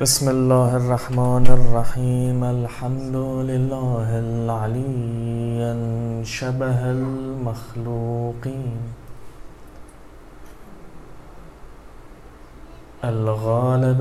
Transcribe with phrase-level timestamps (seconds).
[0.00, 2.44] بسم الله الرحمن الرحيم.
[2.44, 3.16] الحمد
[3.50, 5.60] لله العلي
[6.24, 8.76] شبه المخلوقين.
[13.04, 14.00] الغالب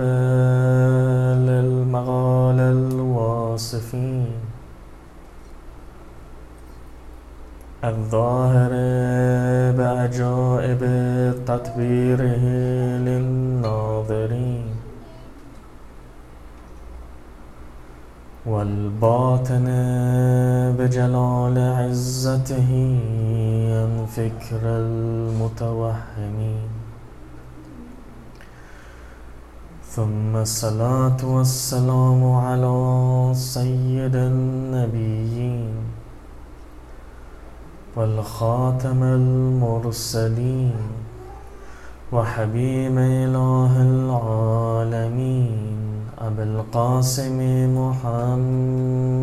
[1.49, 4.31] للمغال الواصفين.
[7.83, 8.73] الظاهر
[9.79, 10.81] بعجائب
[11.47, 12.43] تدبيره
[13.07, 14.54] للناظرين.
[18.45, 19.65] والباطن
[20.77, 22.71] بجلال عزته
[23.73, 26.69] عن فكر المتوهمين.
[29.89, 35.73] ثم الصلاة والسلام على سيد النبيين
[37.95, 40.75] والخاتم المرسلين
[42.11, 45.94] وحبيب إله العالمين.
[46.25, 47.37] أبي القاسم
[47.77, 49.21] محمد.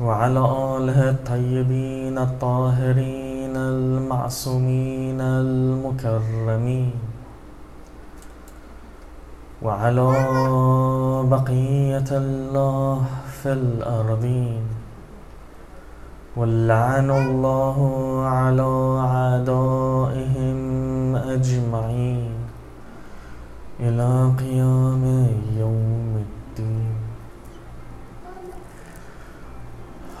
[0.00, 0.42] وعلى
[0.76, 6.92] آله الطيبين الطاهرين المعصومين المكرمين.
[9.62, 10.08] وعلى
[11.34, 13.04] بقية الله
[13.42, 14.62] في الأرضين.
[16.38, 17.78] ولعن الله
[18.36, 18.70] على
[19.10, 20.67] أعدائهم
[21.38, 22.30] أجمعين
[23.80, 25.04] إلى قيام
[25.58, 26.96] يوم الدين.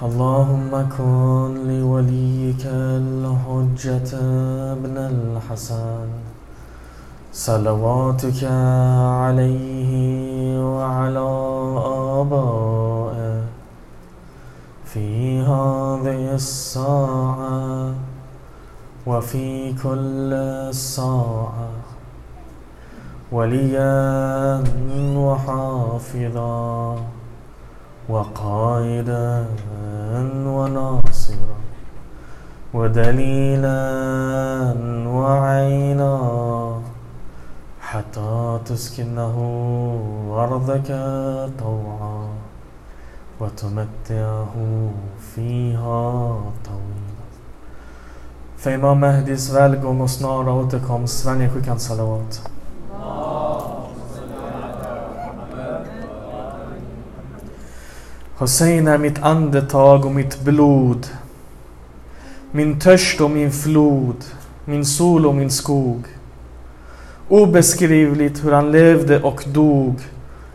[0.02, 2.64] اللهم كن لوليك
[3.02, 4.10] الحجة
[4.72, 6.08] ابن الحسن.
[7.32, 8.42] صلواتك
[9.24, 9.90] عليه
[10.74, 11.28] وعلى
[12.20, 13.42] آبائه.
[14.84, 18.07] في هذه الساعة
[19.08, 20.30] وفي كل
[20.74, 21.70] ساعة
[23.32, 24.64] وليا
[25.16, 26.96] وحافظا
[28.08, 29.46] وقائدا
[30.46, 31.58] وناصرا
[32.74, 33.80] ودليلا
[35.06, 36.14] وعينا
[37.80, 39.36] حتى تسكنه
[40.32, 40.88] أرضك
[41.58, 42.28] طوعا
[43.40, 44.54] وتمتعه
[45.34, 46.02] فيها
[46.64, 47.07] طويلا.
[48.58, 52.50] För Imam Mahdis välgång och snara återkomst, Sverige skickar salawat.
[58.38, 61.06] Hussein är mitt andetag och mitt blod.
[62.50, 64.24] Min törst och min flod.
[64.64, 66.04] Min sol och min skog.
[67.28, 69.94] Obeskrivligt hur han levde och dog.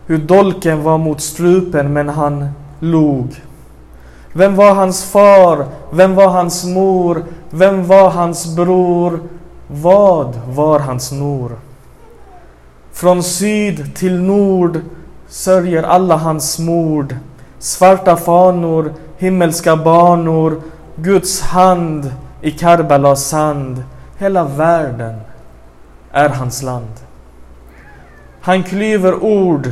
[0.05, 2.49] Hur dolken var mot strupen men han
[2.79, 3.41] log.
[4.33, 5.66] Vem var hans far?
[5.91, 7.23] Vem var hans mor?
[7.49, 9.19] Vem var hans bror?
[9.67, 11.51] Vad var hans nor?
[12.91, 14.79] Från syd till nord
[15.27, 17.16] sörjer alla hans mord.
[17.59, 20.61] Svarta fanor, himmelska banor,
[20.95, 23.83] Guds hand i Karbalas sand.
[24.17, 25.19] Hela världen
[26.11, 26.94] är hans land.
[28.41, 29.71] Han klyver ord.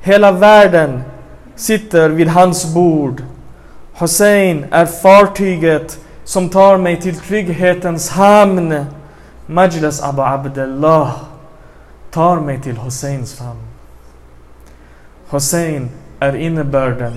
[0.00, 1.02] Hela världen
[1.56, 3.22] sitter vid hans bord.
[4.00, 8.84] Hussein är fartyget som tar mig till trygghetens hamn.
[9.46, 11.16] Majlis Abu Abdullah
[12.10, 13.66] tar mig till Husseins famn.
[15.30, 15.90] Hussein
[16.20, 17.12] är innebörden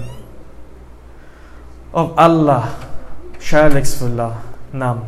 [1.92, 2.68] av alla
[3.40, 4.36] kärleksfulla
[4.72, 5.06] namn.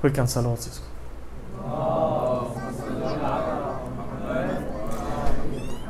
[0.00, 0.86] Skicka en salat syskon.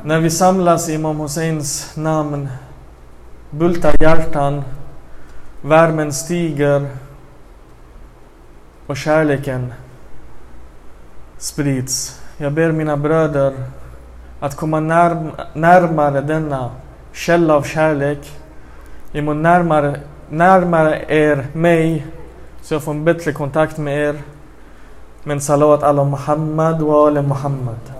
[0.03, 2.49] När vi samlas i Imam Husseins namn
[3.49, 4.63] bultar hjärtan,
[5.61, 6.87] värmen stiger
[8.87, 9.73] och kärleken
[11.37, 12.21] sprids.
[12.37, 13.53] Jag ber mina bröder
[14.39, 16.71] att komma närm närmare denna
[17.13, 18.31] källa av kärlek.
[19.11, 19.99] Jag må närmare,
[20.29, 22.05] närmare er mig
[22.61, 24.21] så jag får en bättre kontakt med er.
[25.23, 27.98] Men salawat ala Muhammad wa ala Muhammad.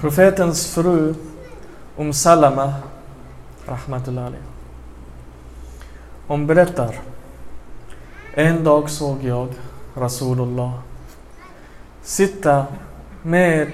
[0.00, 1.14] Profetens fru
[1.96, 2.74] Om Salama
[3.66, 4.32] Rahmatullah.
[6.26, 6.94] Hon berättar
[8.34, 9.48] En dag såg jag
[9.94, 10.72] Rasulullah
[12.02, 12.66] sitta
[13.22, 13.68] med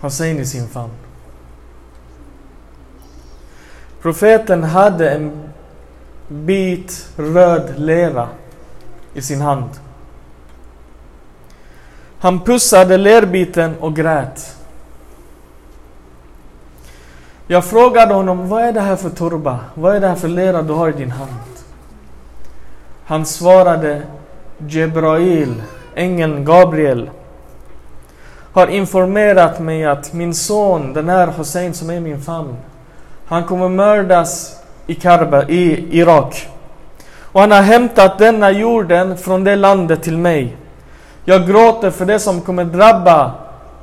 [0.00, 0.92] Hussein i sin famn.
[4.02, 5.48] Profeten hade en
[6.28, 8.28] bit röd lera
[9.14, 9.70] i sin hand.
[12.18, 14.59] Han pussade lerbiten och grät.
[17.52, 19.58] Jag frågade honom, vad är det här för turba?
[19.74, 21.30] Vad är det här för lera du har i din hand?
[23.04, 24.02] Han svarade,
[24.58, 25.62] Jebrail,
[25.94, 27.10] ängeln Gabriel,
[28.52, 32.56] har informerat mig att min son, den här Hussein som är i min famn,
[33.26, 34.56] han kommer mördas
[34.86, 36.48] i Karba, i Irak.
[37.20, 40.56] Och han har hämtat denna jorden från det landet till mig.
[41.24, 43.32] Jag gråter för det som kommer drabba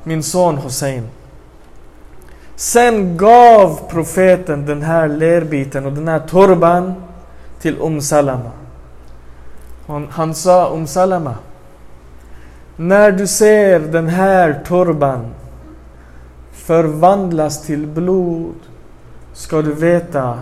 [0.02, 1.08] min son Hussein.
[2.58, 6.94] Sen gav profeten den här lerbiten och den här turban
[7.60, 8.50] till Umm Salama.
[9.86, 11.34] Han, han sa Umm Salama.
[12.76, 15.26] När du ser den här turban
[16.52, 18.56] förvandlas till blod
[19.32, 20.38] ska du veta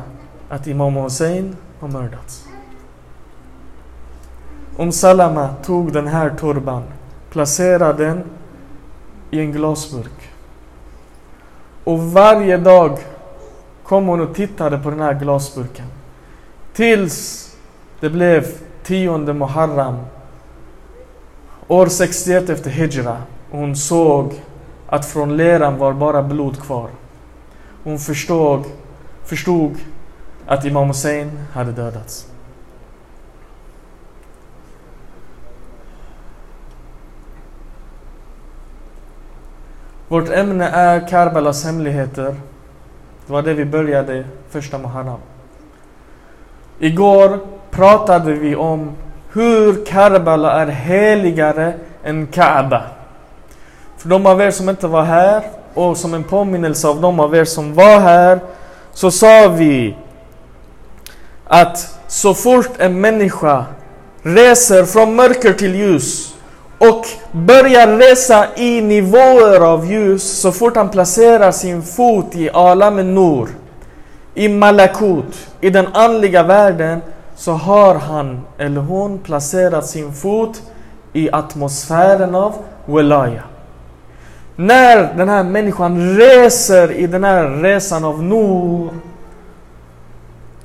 [0.48, 2.44] att Imam Hussein har mördats.
[4.78, 6.82] Umm Salama tog den här turban,
[7.30, 8.22] placerade den
[9.30, 10.25] i en glasburk.
[11.86, 12.98] Och varje dag
[13.82, 15.86] kom hon och tittade på den här glasburken.
[16.72, 17.50] Tills
[18.00, 18.46] det blev
[18.82, 19.96] tionde Muharram
[21.68, 23.16] år 61 efter Hijra.
[23.50, 24.42] Hon såg
[24.86, 26.88] att från leran var bara blod kvar.
[27.84, 28.64] Hon förstod,
[29.24, 29.74] förstod
[30.46, 32.26] att Imam Hussein hade dödats.
[40.08, 42.34] Vårt ämne är Karbalas hemligheter.
[43.26, 45.20] Det var det vi började första Muharram.
[46.78, 47.38] Igår
[47.70, 48.92] pratade vi om
[49.32, 51.74] hur Karbala är heligare
[52.04, 52.82] än Kaaba.
[53.96, 55.42] För de av er som inte var här
[55.74, 58.40] och som en påminnelse av de av er som var här
[58.92, 59.96] så sa vi
[61.44, 63.64] att så fort en människa
[64.22, 66.35] reser från mörker till ljus
[66.78, 73.14] och börjar resa i nivåer av ljus så fort han placerar sin fot i Alam
[73.14, 73.48] Nur,
[74.34, 77.00] i Malakut, i den andliga världen
[77.36, 80.62] så har han eller hon placerat sin fot
[81.12, 82.54] i atmosfären av
[82.86, 83.42] Welaya.
[84.56, 88.90] När den här människan reser i den här resan av Nur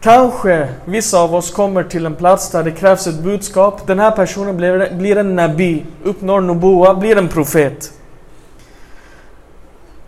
[0.01, 3.87] Kanske vissa av oss kommer till en plats där det krävs ett budskap.
[3.87, 7.93] Den här personen blir, blir en nabi, uppnår nuboa, blir en profet.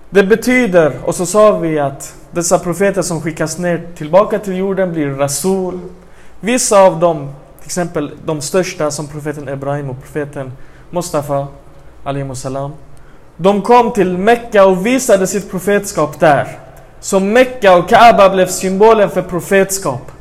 [0.10, 4.94] Det betyder, och så sa vi att dessa profeter som skickas ner tillbaka till jorden
[4.94, 5.80] blir rasul.
[6.40, 7.30] Vissa av dem,
[7.60, 10.52] till exempel de största som profeten Ibrahim och profeten
[10.90, 11.48] Mustafa,
[12.34, 12.74] salam.
[13.38, 16.63] De kom till Mekka och visade sitt profetskap där.
[17.04, 20.12] Så Mekka och Kaaba blev symbolen för profetskap.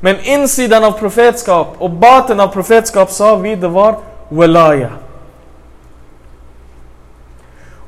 [0.00, 3.98] Men insidan av profetskap och baten av profetskap sa vi det var
[4.28, 4.90] Welaya.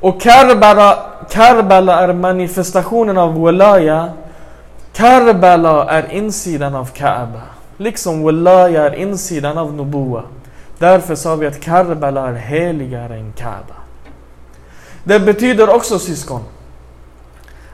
[0.00, 0.98] Och Karbala,
[1.30, 4.12] Karbala är manifestationen av Welaya.
[4.92, 7.42] Karbala är insidan av Kaaba.
[7.76, 10.22] Liksom Welaya är insidan av Nubuwa.
[10.78, 13.74] Därför sa vi att Karbala är heligare än Kaaba.
[15.04, 16.40] Det betyder också syskon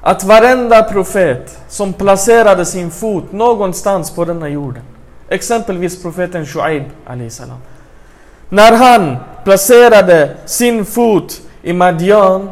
[0.08, 4.82] att varenda profet som placerade sin fot någonstans på denna jorden,
[5.28, 6.82] exempelvis profeten Shuaib
[7.28, 7.58] salam.
[8.48, 12.50] När han placerade sin fot i Madian,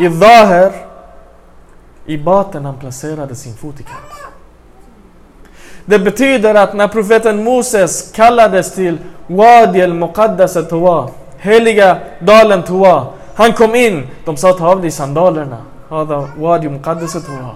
[0.00, 0.72] i Daher,
[2.06, 4.32] i baten han placerade sin fot i Kaaba.
[5.84, 11.08] Det betyder att när profeten Moses kallades till Wadi al-Muqaddas Tuwa,
[11.38, 15.58] heliga dalen Tuwa, han kom in, de sa ta av dig sandalerna.
[15.88, 17.54] Hada wadi muqaddasat huwa.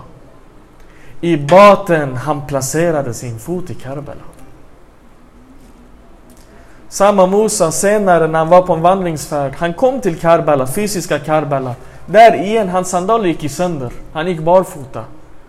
[1.20, 4.22] I baten han placerade sin fot i Karbala.
[6.88, 11.74] Samma Musa senare när han var på en vandringsfärd, han kom till Karbala, fysiska Karbala.
[12.06, 13.92] Där igen, hans sandaler gick i sönder.
[14.12, 15.04] Han gick barfota.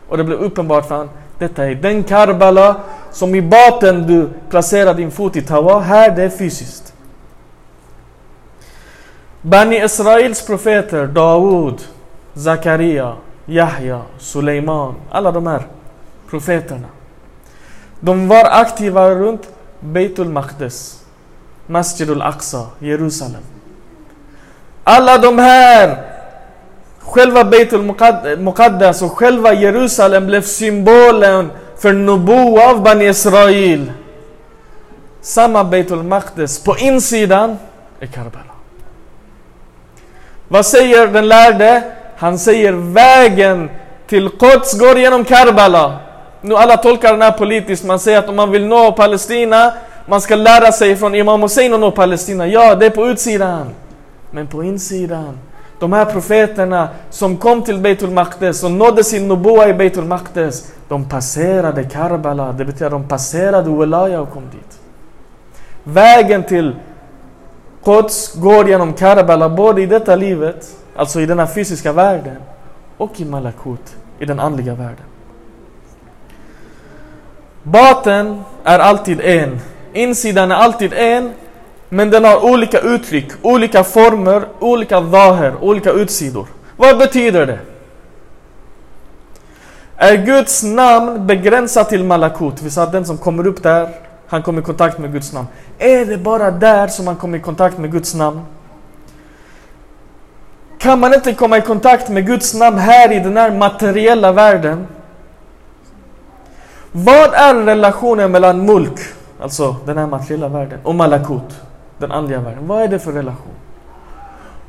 [0.09, 1.09] Och det blev uppenbart för honom,
[1.39, 2.75] detta är den Karbala
[3.12, 6.93] som i baten du placerar din fot i Tawa, här det är fysiskt.
[9.41, 11.81] Bani Israels profeter, Dawud
[12.33, 15.67] Zakaria, Yahya, Suleiman, alla de här
[16.29, 16.88] profeterna.
[18.00, 21.03] De var aktiva runt Beitul Maqdis,
[21.67, 23.41] Masjid al-Aqsa, Jerusalem.
[24.83, 25.98] Alla de här,
[27.00, 27.95] själva Beitul
[28.38, 33.91] Muqaddas och själva Jerusalem blev symbolen för Nubu av Bani Israel.
[35.21, 37.57] Samma Beitul Maqdis på insidan
[38.00, 38.43] är Karbala.
[40.48, 41.83] Vad säger den lärde?
[42.19, 43.69] Han säger vägen
[44.07, 45.99] till Quds går genom Karbala.
[46.41, 47.85] Nu alla tolkar den här politiskt.
[47.85, 49.73] Man säger att om man vill nå Palestina
[50.09, 52.47] man ska lära sig från Imam Hussein att nå Palestina.
[52.47, 53.69] Ja, det är på utsidan.
[54.31, 55.39] Men på insidan.
[55.79, 60.71] De här profeterna som kom till Beitul Maqdes och nådde sin Nubua i Beitul Maqdes.
[60.88, 64.79] De passerade Karbala, det betyder att de passerade Walaya och kom dit.
[65.83, 66.75] Vägen till
[67.83, 70.67] Quds går genom Karbala både i detta livet,
[71.00, 72.38] alltså i denna fysiska världen,
[72.98, 75.06] och i Malakut, i den andliga världen.
[77.63, 79.60] Baten är alltid en.
[79.94, 81.34] Insidan är alltid en,
[81.89, 86.48] men den har olika uttryck, olika former, olika daher, olika utsidor.
[86.77, 87.60] Vad betyder det?
[89.96, 92.62] Är Guds namn begränsat till Malakut?
[92.62, 93.89] Vi sa att den som kommer upp där,
[94.27, 95.48] han kommer i kontakt med Guds namn.
[95.77, 98.41] Är det bara där som man kommer i kontakt med Guds namn?
[100.79, 104.88] Kan man inte komma i kontakt med Guds namn här i den här materiella världen?
[106.91, 109.00] Vad är relationen mellan mulk,
[109.41, 111.62] alltså den här materiella världen, och malakut,
[111.98, 112.67] den andliga världen?
[112.67, 113.53] Vad är det för relation?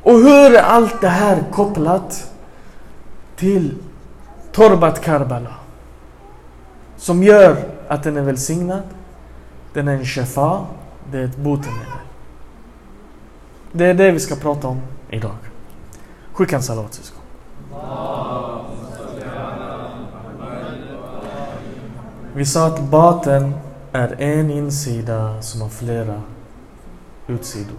[0.03, 2.31] Och hur är allt det här kopplat
[3.35, 3.77] till
[4.51, 5.53] Torbat Karbala?
[6.97, 8.83] Som gör att den är välsignad,
[9.73, 10.65] den är en shefa,
[11.11, 11.85] det är ett botemedel.
[13.71, 15.50] Det är det vi ska prata om idag.
[16.33, 17.21] Skicka en salat syskon.
[22.33, 23.53] Vi sa att baten
[23.91, 26.21] är en insida som har flera
[27.27, 27.77] utsidor.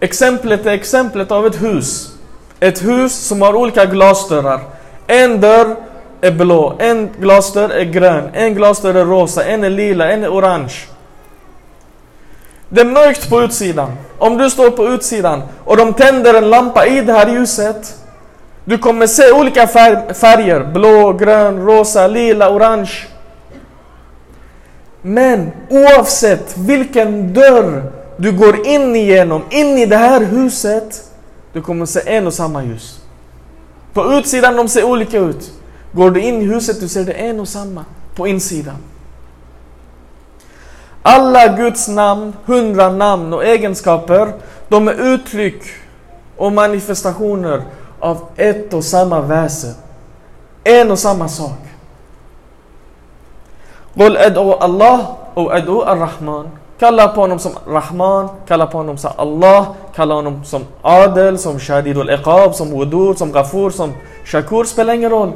[0.00, 2.18] Exemplet är exemplet av ett hus.
[2.60, 4.60] Ett hus som har olika glasdörrar.
[5.06, 5.76] En dörr
[6.20, 10.28] är blå, en glasdörr är grön, en glasdörr är rosa, en är lila, en är
[10.28, 10.74] orange.
[12.68, 13.92] Det är mörkt på utsidan.
[14.18, 17.94] Om du står på utsidan och de tänder en lampa i det här ljuset
[18.64, 22.92] du kommer se olika färger, blå, grön, rosa, lila, orange.
[25.02, 31.10] Men oavsett vilken dörr du går in igenom, in i det här huset,
[31.52, 33.00] du kommer se en och samma ljus.
[33.92, 35.52] På utsidan de ser olika ut.
[35.92, 38.76] Går du in i huset, du ser det en och samma på insidan.
[41.06, 44.32] Alla Guds namn, hundra namn och egenskaper,
[44.68, 45.62] de är uttryck
[46.36, 47.62] och manifestationer
[48.00, 49.74] av ett och samma väsen.
[50.64, 51.60] En och samma sak.
[53.94, 55.00] Qul ad'u Allah
[55.34, 56.48] och ad'u ar-Rahman.
[56.78, 61.58] Kalla på honom som Rahman, kalla på honom som Allah, kalla honom som Adel, som
[61.58, 63.92] Shadid al-Iqab, som Wudur, som Ghafur, som
[64.24, 65.32] Shakur, spelar ingen roll.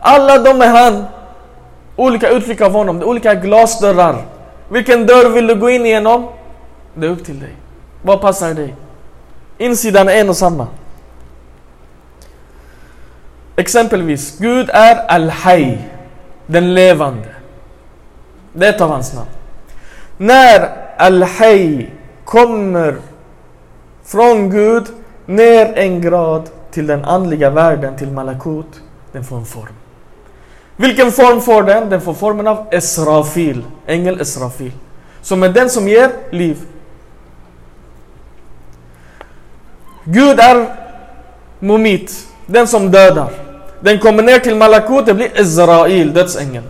[0.00, 1.04] Alla de är han.
[1.96, 4.16] Olika uttryck av honom, olika glasdörrar.
[4.70, 6.28] Vilken dörr vill du gå in igenom?
[6.94, 7.54] Det är upp till dig.
[8.02, 8.74] Vad passar dig?
[9.58, 10.66] Insidan är en och samma.
[13.56, 15.78] Exempelvis, Gud är Al-Hay,
[16.46, 17.28] den levande.
[18.52, 19.28] Det är ett av hans namn.
[20.16, 21.90] När Al-Hay
[22.24, 22.96] kommer
[24.04, 24.86] från Gud
[25.26, 28.80] ner en grad till den andliga världen, till Malakut,
[29.12, 29.79] den får en form.
[30.80, 31.90] Vilken form får den?
[31.90, 34.72] Den får formen av Esrafil, ängel Esrafil.
[35.22, 36.58] Som är den som ger liv.
[40.04, 40.66] Gud är
[41.58, 43.30] Mumit, den som dödar.
[43.80, 46.64] Den kommer ner till Malakut, det blir Israel, dödsängeln.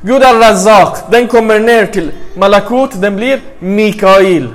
[0.00, 4.48] Gud är Razak, den kommer ner till Malakut, den blir Mikael.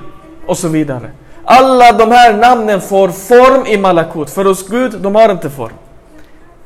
[0.46, 1.12] Och så vidare.
[1.46, 5.74] Alla de här namnen får form i Malakut, för hos Gud, de har inte form.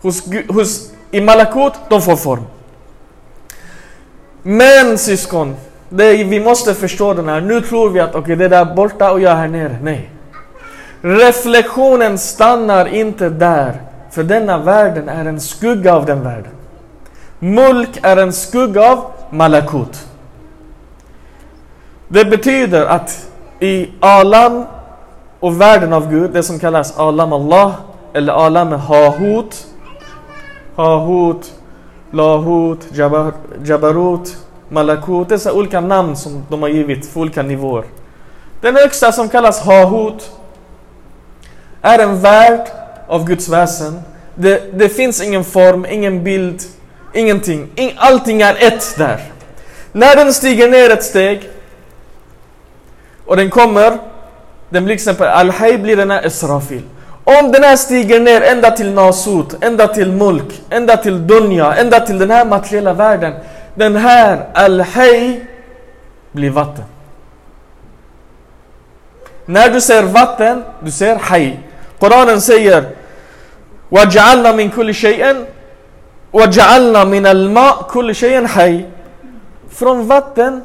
[0.01, 2.43] Hos, hos, i Malakut, de får form.
[4.41, 5.55] Men syskon,
[5.89, 7.41] det, vi måste förstå den här.
[7.41, 9.77] Nu tror vi att okay, det är där borta och jag är här nere.
[9.81, 10.09] Nej.
[11.01, 13.81] Reflektionen stannar inte där.
[14.11, 16.51] För denna världen är en skugga av den världen.
[17.39, 20.07] Mulk är en skugga av Malakut.
[22.07, 23.27] Det betyder att
[23.59, 24.65] i Alam
[25.39, 27.71] och världen av Gud, det som kallas Alam Allah
[28.13, 29.67] eller Alam Hahut,
[30.75, 31.53] Hahut,
[32.11, 33.33] Lahut, Jabar,
[33.65, 34.37] Jabarut,
[34.69, 37.83] Malakut, dessa olika namn som de har givit för olika nivåer.
[38.61, 40.31] Den högsta som kallas Hahut
[41.81, 42.67] är en värld
[43.07, 44.01] av Guds väsen.
[44.35, 46.61] Det, det finns ingen form, ingen bild,
[47.13, 47.69] ingenting.
[47.75, 49.21] In, allting är ett där.
[49.91, 51.49] När den stiger ner ett steg
[53.25, 53.97] och den kommer,
[54.69, 56.81] den blir till exempel Al-Hay blir den här Israfil.
[57.24, 62.00] Om den här stiger ner ända till Nasut, ända till Mulk, ända till Dunja, ända
[62.00, 63.34] till den här materiella världen.
[63.74, 65.40] Den här Al-Hay
[66.32, 66.84] blir vatten.
[69.46, 71.58] När du ser vatten, du ser Hay.
[71.98, 72.84] Koranen säger
[73.90, 75.44] وجعلنا من كل شيء
[76.32, 78.84] وجعلنا من الماء كل شيء حي
[79.70, 80.62] Från vatten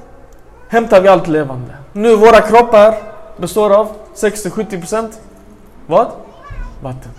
[0.70, 1.74] hämtar vi allt levande.
[1.94, 2.96] Nu våra kroppar
[3.38, 5.12] består av 60-70%
[5.88, 6.08] vad?
[6.83, 7.11] Vatten.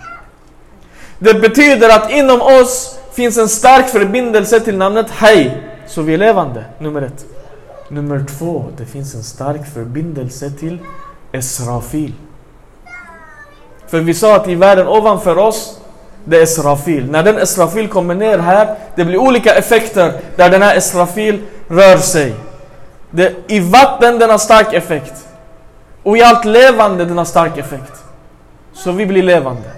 [1.18, 5.50] Det betyder att inom oss finns en stark förbindelse till namnet Hay,
[5.86, 7.24] Så vi är levande, nummer ett.
[7.88, 10.78] Nummer två, det finns en stark förbindelse till
[11.32, 12.12] Esrafil.
[13.86, 15.80] För vi sa att i världen ovanför oss,
[16.24, 17.10] det är Esrafil.
[17.10, 21.96] När den Esrafil kommer ner här, det blir olika effekter där den här Esrafil rör
[21.96, 22.34] sig.
[23.10, 25.26] Det, I vatten den har stark effekt.
[26.02, 28.04] Och i allt levande den har stark effekt.
[28.84, 29.70] Så vi blir levande.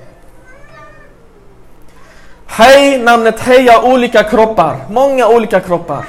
[2.47, 4.77] Hej, namnet Hej har olika kroppar.
[4.91, 6.05] Många olika kroppar.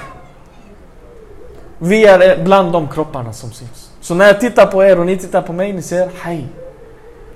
[1.78, 3.92] Vi är bland de kropparna som syns.
[4.02, 6.48] Så när jag tittar på er och ni tittar på mig, ni ser Hej.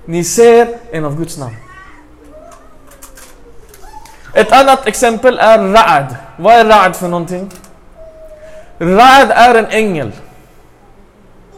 [0.05, 1.55] Ni ser en av Guds namn.
[4.33, 6.15] Ett annat exempel är Ra'ad.
[6.37, 7.51] Vad är Ra'ad för någonting?
[8.79, 10.11] Ra'ad är en ängel.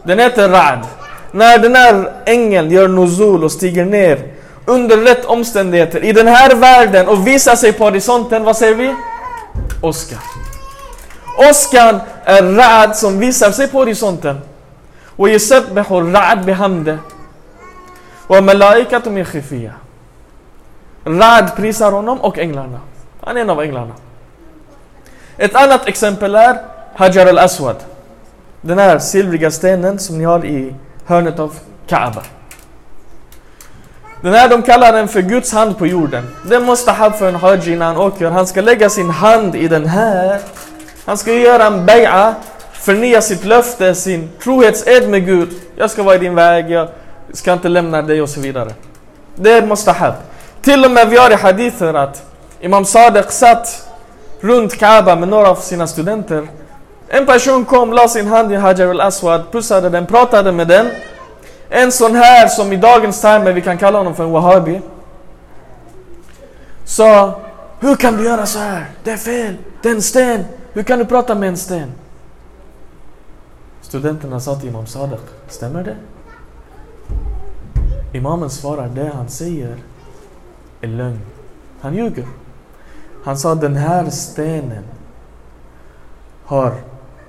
[0.03, 0.98] Den heter Ra'ad.
[1.31, 4.23] När den här ängeln gör nuzul och stiger ner
[4.65, 8.95] under rätt omständigheter i den här världen och visar sig på horisonten, vad säger vi?
[9.81, 10.19] Oskar.
[11.49, 14.39] Åskan är Ra'ad som visar sig på horisonten.
[15.15, 16.97] Och yusabbihu Ra'ad bihamde.
[18.27, 19.71] Och malaikatum min.
[21.05, 22.79] Rad prisar honom och änglarna.
[23.21, 23.93] Han är en av änglarna.
[25.37, 26.57] Ett annat exempel är
[26.95, 27.75] Hajar al-Aswad.
[28.61, 30.75] Den här silvriga stenen som ni har i
[31.09, 31.55] hörnet av
[31.87, 32.21] Kaaba.
[34.21, 36.27] Den här de kallar den för Guds hand på jorden.
[36.49, 38.29] Det måste ha för en haji när han åker.
[38.29, 40.41] Han ska lägga sin hand i den här.
[41.05, 42.33] Han ska göra en bay'a,
[42.73, 45.49] förnya sitt löfte, sin trohetsed med Gud.
[45.75, 46.87] Jag ska vara i din väg, jag
[47.33, 48.73] ska inte lämna dig och så vidare.
[49.35, 50.13] Det är mustahab.
[50.61, 52.23] Till och med vi har i hadither att
[52.59, 53.89] Imam Sadiq satt
[54.41, 56.47] runt Kaaba med några av sina studenter.
[57.11, 60.87] En person kom, la sin hand i Hajar al-Aswad, pussade den, pratade med den.
[61.69, 64.81] En sån här som i dagens termer vi kan kalla honom för en wahhabi.
[66.83, 67.39] Sa,
[67.79, 68.85] hur kan du göra så här?
[69.03, 70.45] Det är fel, det är en sten.
[70.73, 71.91] Hur kan du prata med en sten?
[73.81, 75.95] Studenterna sa till Imam Sadiq, stämmer det?
[78.13, 79.75] Imamen svarar, det han säger
[80.81, 81.21] är lögn.
[81.81, 82.27] Han ljuger.
[83.23, 84.83] Han sa den här stenen
[86.45, 86.73] har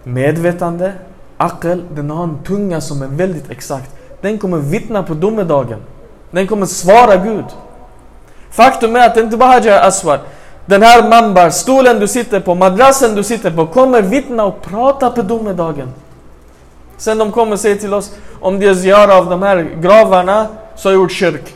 [0.03, 0.93] medvetande,
[1.37, 3.91] akel, den har en tunga som är väldigt exakt.
[4.21, 5.79] Den kommer vittna på domedagen.
[6.31, 7.45] Den kommer svara Gud.
[8.51, 10.21] Faktum är att det inte bara Hajar Aswar.
[10.67, 15.11] Den här mambar, stolen du sitter på, madrassen du sitter på kommer vittna och prata
[15.11, 15.89] på domedagen.
[16.97, 20.89] Sen de kommer säga till oss om det är ziyara av de här gravarna så
[20.89, 21.55] har jag gjort kyrk.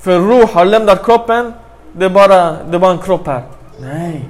[0.00, 1.52] För Ruh har lämnat kroppen,
[1.92, 3.42] det är, bara, det är bara en kropp här.
[3.80, 4.28] Nej.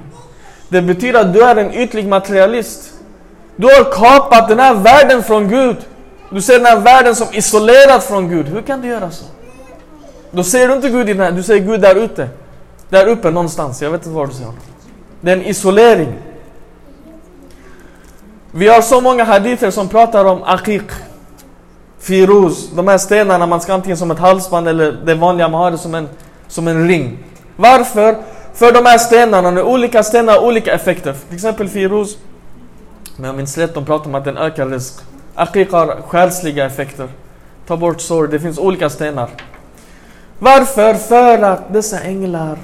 [0.69, 2.93] Det betyder att du är en ytlig materialist.
[3.59, 5.77] Du har kapat den här världen från Gud.
[6.29, 8.47] Du ser den här världen som isolerad från Gud.
[8.47, 9.25] Hur kan du göra så?
[10.31, 12.29] Då ser du inte Gud i den här, du ser Gud där ute.
[12.89, 14.59] Där uppe någonstans, jag vet inte var du ser honom.
[15.21, 16.13] Det är en isolering.
[18.51, 20.91] Vi har så många hadither som pratar om akik,
[21.99, 25.71] Firuz, de här stenarna man ska antingen som ett halsband eller det vanliga man har
[25.71, 26.09] det som en,
[26.47, 27.17] som en ring.
[27.55, 28.17] Varför?
[28.53, 31.15] För de här stenarna, när olika stenar har olika effekter.
[31.27, 32.17] Till exempel Firuz,
[33.19, 34.93] men jag minns rätt, de pratar om att den ökar risk.
[35.35, 37.07] Aqiq har själsliga effekter.
[37.67, 39.29] Ta bort sår, det finns olika stenar.
[40.39, 40.93] Varför?
[40.93, 42.57] För att dessa änglar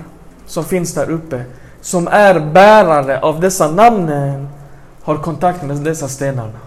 [0.45, 1.43] som finns där uppe,
[1.81, 4.47] som är bärare av dessa namnen,
[5.03, 6.59] har kontakt med dessa stenarna.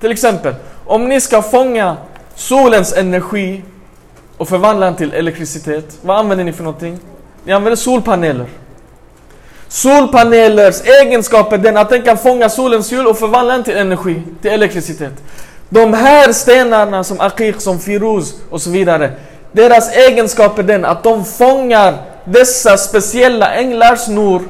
[0.00, 0.54] Till exempel,
[0.86, 1.96] om ni ska fånga
[2.34, 3.64] solens energi
[4.36, 6.98] och förvandla den till elektricitet, vad använder ni för någonting?
[7.44, 8.46] Ni använder solpaneler.
[9.68, 14.22] Solpanelers egenskap är den att den kan fånga solens ljus och förvandla den till energi,
[14.42, 15.12] till elektricitet.
[15.68, 19.12] De här stenarna som aqiq, som firuz och så vidare.
[19.52, 24.42] Deras egenskap är den att de fångar dessa speciella änglars nor.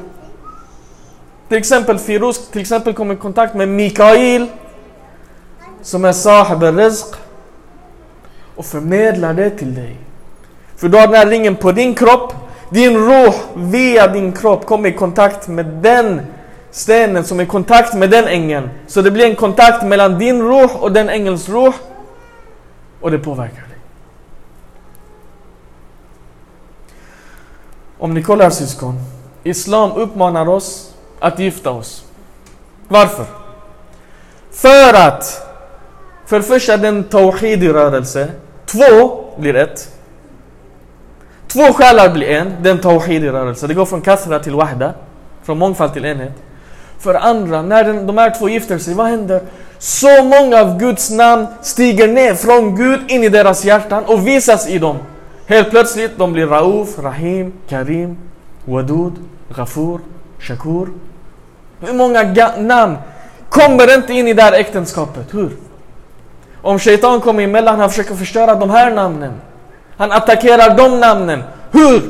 [1.48, 4.46] Till exempel firuz till exempel kommer i kontakt med Mikael
[5.82, 7.06] som är sahib rizq
[8.56, 9.96] och förmedlar det till dig.
[10.76, 12.34] För du har den här ringen på din kropp,
[12.70, 16.20] din roh, via din kropp kommer i kontakt med den
[16.70, 18.70] stenen som är i kontakt med den ängeln.
[18.86, 21.74] Så det blir en kontakt mellan din roh och den ängelns roh
[23.00, 23.78] och det påverkar dig.
[27.98, 29.00] Om ni kollar syskon,
[29.42, 32.04] Islam uppmanar oss att gifta oss.
[32.88, 33.24] Varför?
[34.50, 35.48] För att
[36.26, 38.30] för det första den tawhid en rörelse.
[38.66, 39.97] Två blir ett.
[41.58, 42.52] Två själar blir en.
[42.62, 43.66] Det är en rörelse.
[43.66, 44.94] Det går från Kasra till wahda.
[45.42, 46.32] Från mångfald till enhet.
[46.98, 49.40] För det andra, när den, de här två gifter sig, vad händer?
[49.78, 54.68] Så många av Guds namn stiger ner från Gud in i deras hjärtan och visas
[54.68, 54.96] i dem.
[55.46, 58.18] Helt plötsligt de blir Rauf, Rahim, Karim,
[58.64, 59.12] Wadud,
[59.56, 60.00] Ghafur,
[60.38, 60.88] Shakur.
[61.80, 62.22] Hur många
[62.58, 62.96] namn
[63.48, 65.34] kommer inte in i det här äktenskapet?
[65.34, 65.50] Hur?
[66.62, 69.32] Om shaitan kommer emellan, han försöker förstöra de här namnen.
[69.98, 71.42] Han attackerar de namnen.
[71.70, 72.02] Hur?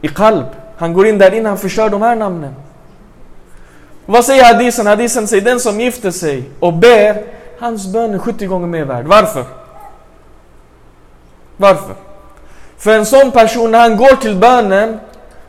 [0.00, 0.46] I kalb.
[0.76, 2.54] Han går in där inne, han förstör de här namnen.
[4.06, 4.86] Vad säger hadisen?
[4.86, 7.22] Hadisen säger den som gifter sig och ber,
[7.60, 9.06] hans bön är 70 gånger mer värd.
[9.06, 9.44] Varför?
[11.56, 11.94] Varför?
[12.76, 14.98] För en sån person, när han går till bönen,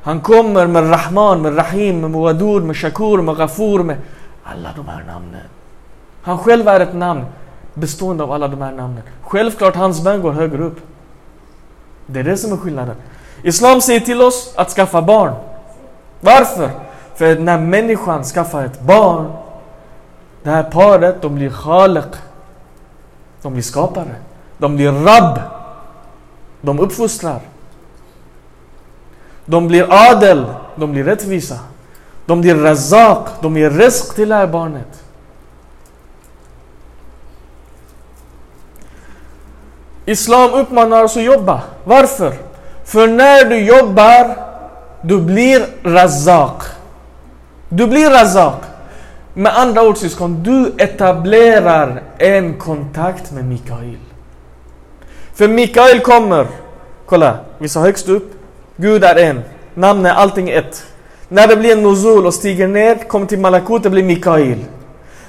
[0.03, 3.97] han kommer med Rahman, med Rahim, med Muadur, med Shakur, med Ghafur, med
[4.43, 5.41] alla de här namnen.
[6.21, 7.25] Han själv är ett namn
[7.73, 9.03] bestående av alla de här namnen.
[9.21, 10.79] Självklart hans bön går högre upp.
[12.05, 12.95] Det är det som är skillnaden.
[13.43, 15.33] Islam säger till oss att skaffa barn.
[16.21, 16.69] Varför?
[17.15, 19.31] För när människan skaffar ett barn,
[20.43, 22.13] det här paret, de blir khaliq.
[23.41, 24.15] De blir skapare.
[24.57, 25.39] De blir rabb.
[26.61, 27.39] De uppfostrar.
[29.45, 30.45] De blir adel.
[30.75, 31.59] De blir rättvisa.
[32.25, 33.27] De blir razak.
[33.41, 35.04] De ger risk till det här barnet.
[40.05, 41.61] Islam uppmanar oss att jobba.
[41.83, 42.33] Varför?
[42.85, 44.37] För när du jobbar,
[45.01, 46.63] du blir razak.
[47.69, 48.61] Du blir razak.
[49.33, 53.97] Med andra ord syskon, du etablerar en kontakt med Mikael.
[55.33, 56.47] För Mikael kommer,
[57.05, 58.31] kolla, vi sa högst upp,
[58.75, 59.41] Gud är en,
[59.73, 60.85] Namn är allting ett.
[61.27, 64.65] När det blir en nuzul och stiger ner, kommer till Malakut, det blir Mikael.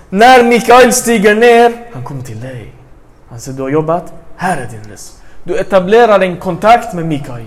[0.08, 2.72] När Mikael stiger ner, han kommer till dig.
[3.28, 5.14] Han säger du har jobbat, här är din rizq.
[5.44, 7.46] Du etablerar en kontakt med Mikael.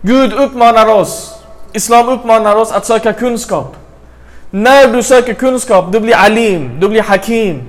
[0.00, 3.76] Gud uppmanar oss, Islam uppmanar oss att söka kunskap.
[4.50, 7.62] När du söker kunskap, du blir alim, du blir hakim.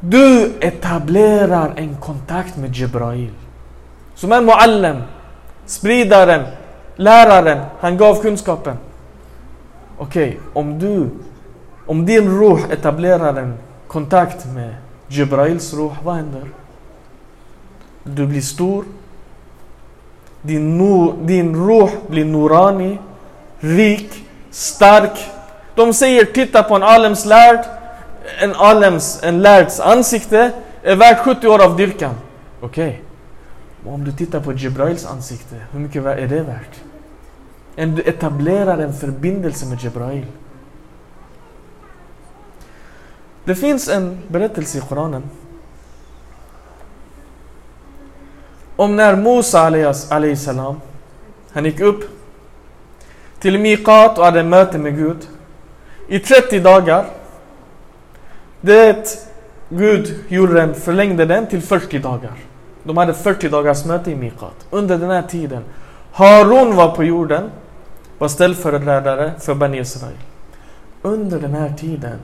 [0.00, 3.30] Du etablerar en kontakt med Jibrail.
[4.14, 5.02] Som en Muallem,
[5.66, 6.42] spridaren,
[6.96, 8.76] läraren, han gav kunskapen.
[9.98, 11.08] Okej, okay, om du,
[11.86, 13.58] om din ruh etablerar en
[13.88, 14.74] kontakt med
[15.12, 16.48] Jibrails e ruh, vad händer?
[18.04, 18.84] Du blir stor.
[20.42, 22.98] Din, nur, din ruh blir nurani,
[23.60, 25.18] rik, stark.
[25.74, 27.64] De säger titta på en alems lärd,
[28.40, 32.14] en alems, en lärds ansikte e är värt 70 år av dyrkan.
[32.60, 32.88] Okej.
[32.88, 33.94] Okay.
[33.94, 36.80] Om du tittar på Jibrails ansikte, hur mycket är det värt?
[37.76, 40.26] En, du etablerar en förbindelse med Jibrail.
[43.44, 45.22] Det finns en berättelse i Koranen
[48.76, 49.94] om när Musa
[50.36, 50.80] salam
[51.52, 52.04] han gick upp
[53.38, 55.28] till Miqat och hade möte med Gud
[56.08, 57.06] i 30 dagar.
[58.60, 59.28] Det
[59.68, 62.32] Gud gjorde den, förlängde den till 40 dagar.
[62.82, 64.66] De hade 40 dagars möte i Miqat.
[64.70, 65.64] Under den här tiden
[66.12, 67.50] Harun var på jorden,
[68.18, 70.16] var ställföreträdare för Bani Israel.
[71.02, 72.18] Under den här tiden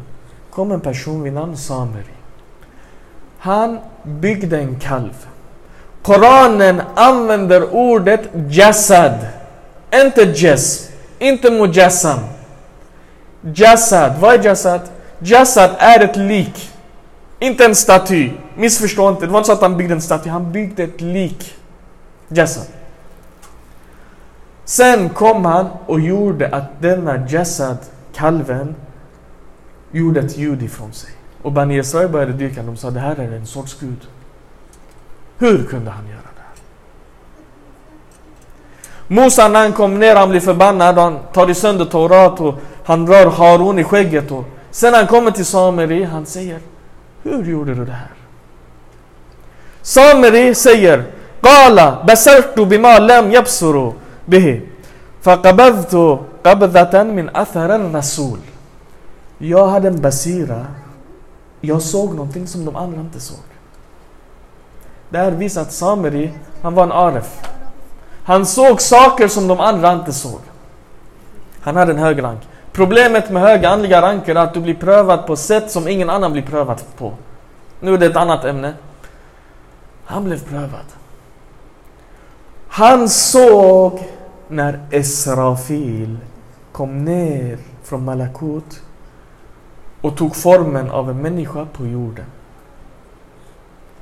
[0.59, 2.15] kom en person vid namn Sameri.
[3.39, 5.27] Han byggde en kalv.
[6.03, 9.27] Koranen använder ordet jasad.
[9.95, 12.19] Inte jes, inte mujassam.
[13.55, 14.81] Jasad, vad är jasad?
[15.19, 16.71] Jasad är ett lik.
[17.39, 18.31] Inte en staty.
[18.57, 21.55] Missförstå inte, det var inte så att han byggde en staty, han byggde ett lik.
[22.29, 22.67] Jasad.
[24.65, 27.79] Sen kom han och gjorde att denna Jasad,
[28.13, 28.75] kalven,
[29.91, 31.11] gjorde ett ljud ifrån sig.
[31.43, 32.63] Och Bani Israel började dyka.
[32.63, 34.07] De sa det här är en sorts Gud.
[35.39, 36.55] Hur kunde han göra det här?
[39.23, 40.99] Musa när han kom ner, han blir förbannad.
[40.99, 44.31] Han tar sönder Torat och han rör Harun i skägget.
[44.31, 46.61] Och sen han kommer till Sameri, han säger
[47.23, 48.11] Hur gjorde du det här?
[49.83, 51.05] Sameri säger
[51.41, 53.93] Qala basartu bima lam yabsuru
[54.27, 54.63] bihi
[55.21, 58.39] faqabadtu qabdatan min athar rasul
[59.39, 60.67] jag hade en basira.
[61.61, 63.39] Jag såg någonting som de andra inte såg.
[65.11, 67.41] Det här visar att Sameri, han var en aref.
[68.25, 70.41] Han såg saker som de andra inte såg.
[71.61, 72.41] Han hade en hög rank.
[72.73, 76.33] Problemet med höga andliga ranker är att du blir prövad på sätt som ingen annan
[76.33, 77.13] blir prövad på.
[77.81, 78.75] Nu är det ett annat ämne.
[80.05, 80.85] Han blev prövad.
[82.69, 84.09] Han såg
[84.49, 86.19] när Esrafil
[86.73, 88.83] kom ner från Malakut
[90.01, 92.27] och tog formen av en människa på jorden.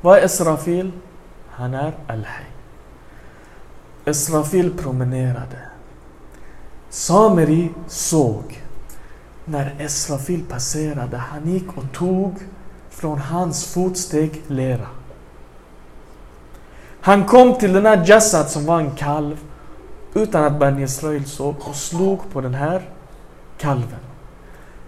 [0.01, 0.93] Vad är Esrafil?
[1.51, 2.45] Han är Al-Hay.
[4.05, 5.59] Esrafil promenerade.
[6.91, 8.63] Sameri såg
[9.45, 12.35] när Esrafil passerade, han gick och tog
[12.91, 14.87] från hans fotsteg lera.
[17.01, 19.37] Han kom till den här Jassad som var en kalv
[20.15, 22.91] utan att Bani Israel såg och slog på den här
[23.59, 23.99] kalven.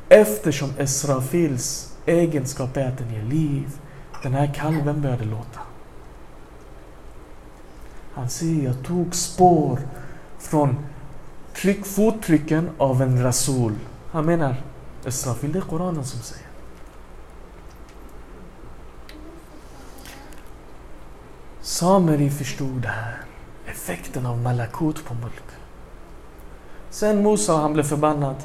[0.08, 3.80] Eftersom Esrafils egenskap är att den ger liv.
[4.22, 5.60] Den här kalven började låta.
[8.14, 9.78] Han säger, jag tog spår
[10.38, 10.76] från
[11.54, 13.74] tryck, fottrycken av en rasul.
[14.10, 14.56] Han menar
[15.06, 16.46] Israfil, det är Koranen som säger.
[21.60, 23.16] Sameri förstod det här.
[23.66, 25.42] Effekten av malakut på mulk.
[26.90, 28.36] Sen Musa, han blev förbannad.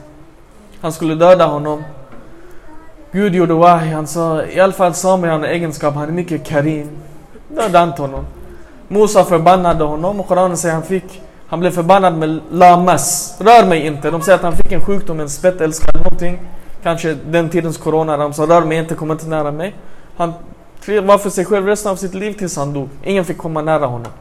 [0.84, 1.84] Han skulle döda honom.
[3.12, 6.46] Gud gjorde wahi, han sa i alla fall Sameri har en egenskap, han är mycket
[6.46, 6.90] karim.
[7.48, 8.26] Döda inte honom.
[8.88, 13.36] Musa förbannade honom och Koranen säger han fick han blev förbannad med lamas.
[13.40, 14.12] Rör mig inte.
[14.12, 16.40] De säger att han fick en sjukdom, en spettälska eller någonting.
[16.84, 18.18] Kanske den tidens corona.
[18.18, 19.76] De sa rör mig inte, kom inte nära mig.
[20.18, 20.34] Han
[21.04, 22.90] var för sig själv resten av sitt liv tills han dog.
[23.04, 24.12] Ingen fick komma nära honom.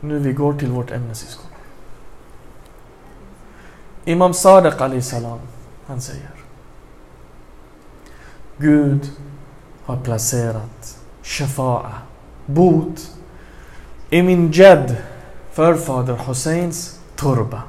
[0.00, 1.41] Nu vi går till vårt ämne syskon.
[4.04, 5.38] Imam Sadiq Ali salam,
[5.86, 6.30] han säger
[8.56, 9.10] Gud
[9.84, 11.92] har placerat shafa'a,
[12.46, 13.10] bot
[14.10, 14.96] i min jad,
[15.52, 17.62] förfader Husseins turba.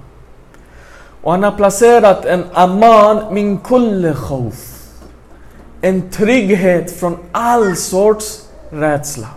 [1.21, 4.79] Och han har placerat en aman min kulle khawf.
[5.81, 9.27] En trygghet från all sorts rädsla.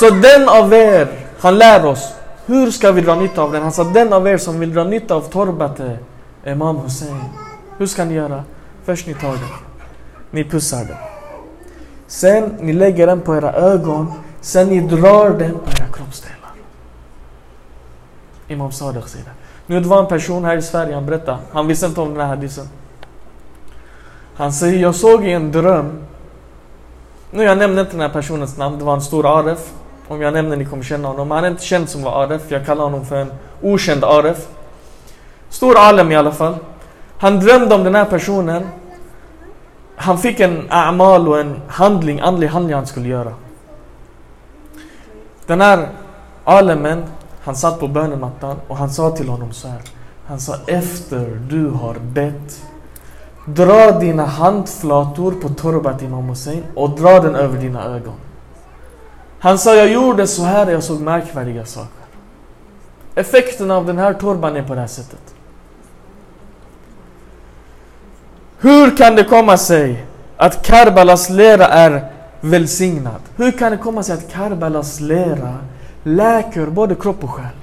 [0.00, 1.08] Så den av er,
[1.40, 2.12] han lär oss,
[2.46, 3.62] hur ska vi dra nytta av den?
[3.62, 5.98] Han sa den av er som vill dra nytta av torbate,
[6.46, 7.20] Imam Hussein.
[7.78, 8.44] Hur ska ni göra?
[8.84, 9.40] Först ni tar den.
[10.30, 10.96] Ni pussar den.
[12.06, 14.12] Sen ni lägger den på era ögon.
[14.40, 16.50] Sen ni drar den på era kroppsdelar.
[18.48, 19.30] Imam Sadiq säger det.
[19.66, 21.38] Nu det var en person här i Sverige, han berättade.
[21.52, 22.68] Han visste inte om den här hadisen.
[24.34, 26.02] Han säger, jag såg i en dröm.
[27.30, 29.72] Nu jag nämner inte den här personens namn, det var en stor aref.
[30.08, 31.30] Om jag nämner ni kommer känna honom.
[31.30, 34.48] Han är inte känd som var aref, jag kallar honom för en okänd aref.
[35.48, 36.56] Stor alem i alla fall.
[37.18, 38.66] Han drömde om den här personen
[39.96, 43.34] han fick en amal och en handling, andlig handling han skulle göra.
[45.46, 45.88] Den här
[46.44, 47.04] alemen,
[47.42, 49.80] han satt på bönemattan och han sa till honom så här.
[50.26, 52.62] Han sa efter du har bett
[53.46, 58.14] Dra dina handflator på Torbat Imam Hussein och dra den över dina ögon.
[59.42, 62.04] Han sa jag gjorde så här och jag såg märkvärdiga saker.
[63.14, 65.34] Effekten av den här torban är på det här sättet.
[68.58, 73.20] Hur kan det komma sig att Karbalas lera är välsignad?
[73.36, 75.56] Hur kan det komma sig att Karbalas lera
[76.02, 77.56] läker både kropp och själ?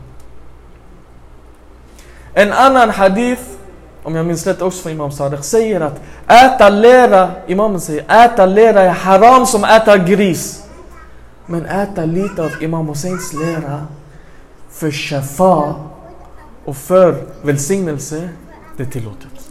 [2.33, 3.43] En annan hadith,
[4.03, 8.45] om jag minns rätt också från Imam Sadiq, säger att äta lera, imamen säger, äta
[8.45, 10.65] lera är haram som äta gris.
[11.49, 13.87] Men äta lite av Imam Husseins lera
[14.69, 15.75] för shafa
[16.65, 18.29] och för välsignelse,
[18.77, 19.49] det är tillåtet.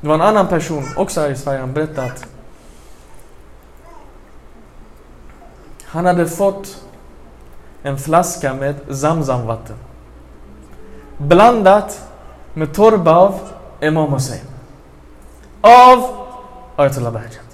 [0.00, 2.24] Det var en annan person, också här i Sverige, han berättade att
[5.84, 6.84] han hade fått
[7.82, 9.76] en flaska med Zamzam-vatten.
[11.18, 12.08] Blandat
[12.54, 13.38] med torba av
[13.80, 14.44] Imam Hussein.
[15.60, 16.26] Av
[16.76, 17.47] Ayatollah Bahjan.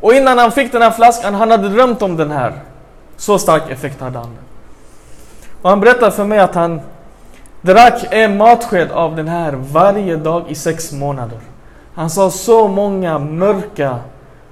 [0.00, 2.52] Och innan han fick den här flaskan, han hade drömt om den här.
[3.16, 4.36] Så stark effekt hade han.
[5.62, 6.80] Och han berättade för mig att han
[7.62, 11.38] Drack en matsked av den här varje dag i sex månader.
[11.94, 13.98] Han sa så många mörka,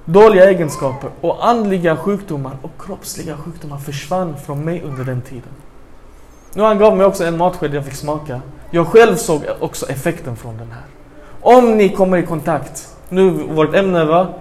[0.05, 5.49] dåliga egenskaper och andliga sjukdomar och kroppsliga sjukdomar försvann från mig under den tiden.
[6.53, 8.41] Nu han gav mig också en matsked jag fick smaka.
[8.71, 10.83] Jag själv såg också effekten från den här.
[11.41, 14.33] Om ni kommer i kontakt, nu vårt ämne var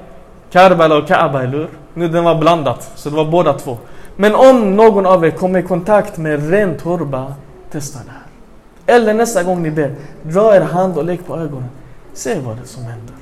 [0.50, 3.78] Karbala och Kaaba, eller Nu den var blandat, så det var båda två.
[4.16, 7.34] Men om någon av er kommer i kontakt med ren torba,
[7.70, 8.96] testa det här.
[8.96, 11.68] Eller nästa gång ni ber, dra er hand och lägg på ögonen.
[12.14, 13.14] Se vad det är som händer.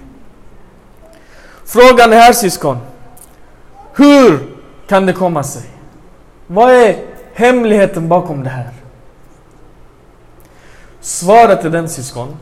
[1.65, 2.79] Frågan är här syskon.
[3.95, 4.47] Hur
[4.87, 5.71] kan det komma sig?
[6.47, 6.97] Vad är
[7.35, 8.71] hemligheten bakom det här?
[11.01, 12.37] Svaret är den syskon.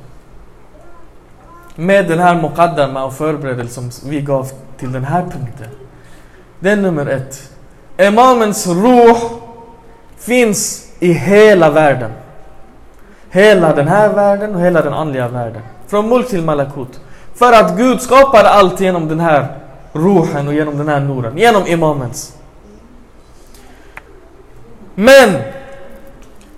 [1.75, 4.51] Med den här muqaddama och förberedelsen som vi gav
[4.83, 5.69] till den här punkten.
[6.61, 7.51] Det är nummer ett.
[7.99, 9.17] Imamens ruh
[10.19, 12.11] finns i hela världen.
[13.31, 15.63] Hela den här världen och hela den andliga världen.
[15.87, 17.01] Från mulk till malakut.
[17.35, 19.47] För att Gud skapade allt genom den här
[19.93, 21.39] ruhen och genom den här noren.
[21.39, 22.37] Genom imamens.
[24.95, 25.43] Men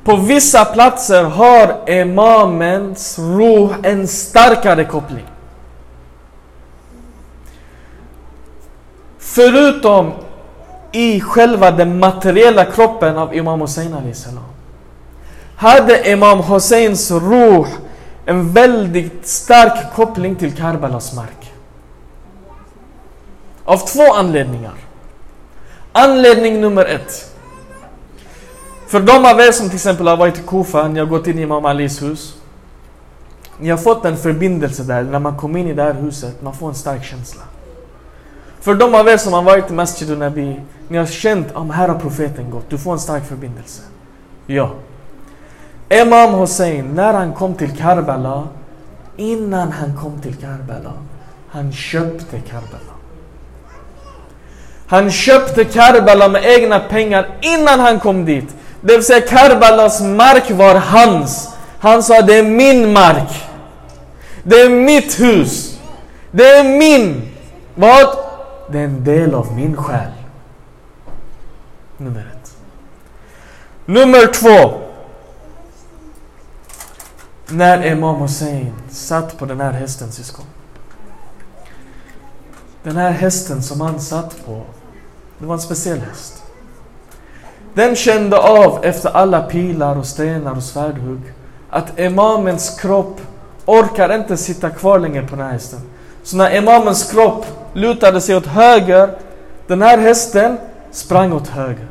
[0.04, 5.26] på vissa platser har imamens ruh en starkare koppling.
[9.34, 10.12] Förutom
[10.92, 14.44] i själva den materiella kroppen av Imam Hussein salam
[15.56, 17.68] hade Imam Husseins ruh
[18.24, 21.52] en väldigt stark koppling till Karbalas mark.
[23.64, 24.74] Av två anledningar.
[25.92, 27.34] Anledning nummer ett.
[28.86, 31.38] För de av er som till exempel har varit i Kufa, ni har gått in
[31.38, 32.34] i Imam Alis hus.
[33.58, 36.54] Ni har fått en förbindelse där, när man kommer in i det här huset, man
[36.54, 37.42] får en stark känsla.
[38.64, 41.74] För de av er som har varit i Masjid och Nabi, ni har känt att
[41.74, 43.82] här har profeten gått, du får en stark förbindelse.
[44.46, 44.70] Ja.
[45.88, 48.48] Imam Hussein, när han kom till Karbala,
[49.16, 50.92] innan han kom till Karbala,
[51.48, 52.94] han köpte Karbala.
[54.86, 58.56] Han köpte Karbala med egna pengar innan han kom dit.
[58.80, 61.48] Det vill säga Karbalas mark var hans.
[61.78, 63.30] Han sa det är min mark.
[64.42, 65.78] Det är mitt hus.
[66.30, 67.22] Det är min.
[67.74, 68.23] Vad?
[68.68, 70.12] Det är en del av min själ.
[71.96, 72.56] Nummer ett.
[73.84, 74.80] Nummer två.
[77.48, 80.44] När Imam Hussein satt på den här hästen syskon.
[82.82, 84.62] Den här hästen som han satt på,
[85.38, 86.42] det var en speciell häst.
[87.74, 91.20] Den kände av efter alla pilar och stenar och svärdhugg
[91.70, 93.20] att imamens kropp
[93.66, 95.80] orkar inte sitta kvar längre på den här hästen.
[96.22, 99.10] Så när imamens kropp lutade sig åt höger,
[99.66, 100.58] den här hästen
[100.90, 101.88] sprang åt höger.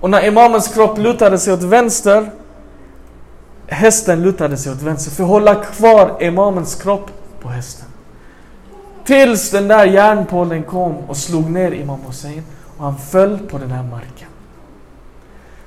[0.00, 2.30] Och när imamens kropp lutade sig åt vänster,
[3.66, 7.88] hästen lutade sig åt vänster för att hålla kvar imamens kropp på hästen.
[9.04, 12.42] Tills den där järnpålen kom och slog ner Imam Hussein
[12.76, 14.28] och han föll på den här marken.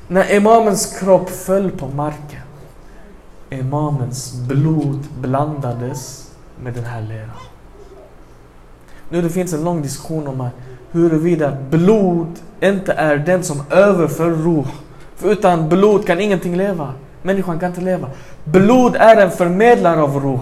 [0.07, 2.41] När imamens kropp föll på marken,
[3.49, 6.31] imamens blod blandades
[6.63, 7.48] med den här leran.
[9.09, 10.47] Nu det finns en lång diskussion om eh,
[10.91, 14.67] huruvida blod inte är den som överför ruh.
[15.15, 16.93] För utan blod kan ingenting leva.
[17.21, 18.09] Människan kan inte leva.
[18.43, 20.41] Blod är en förmedlare av ruh.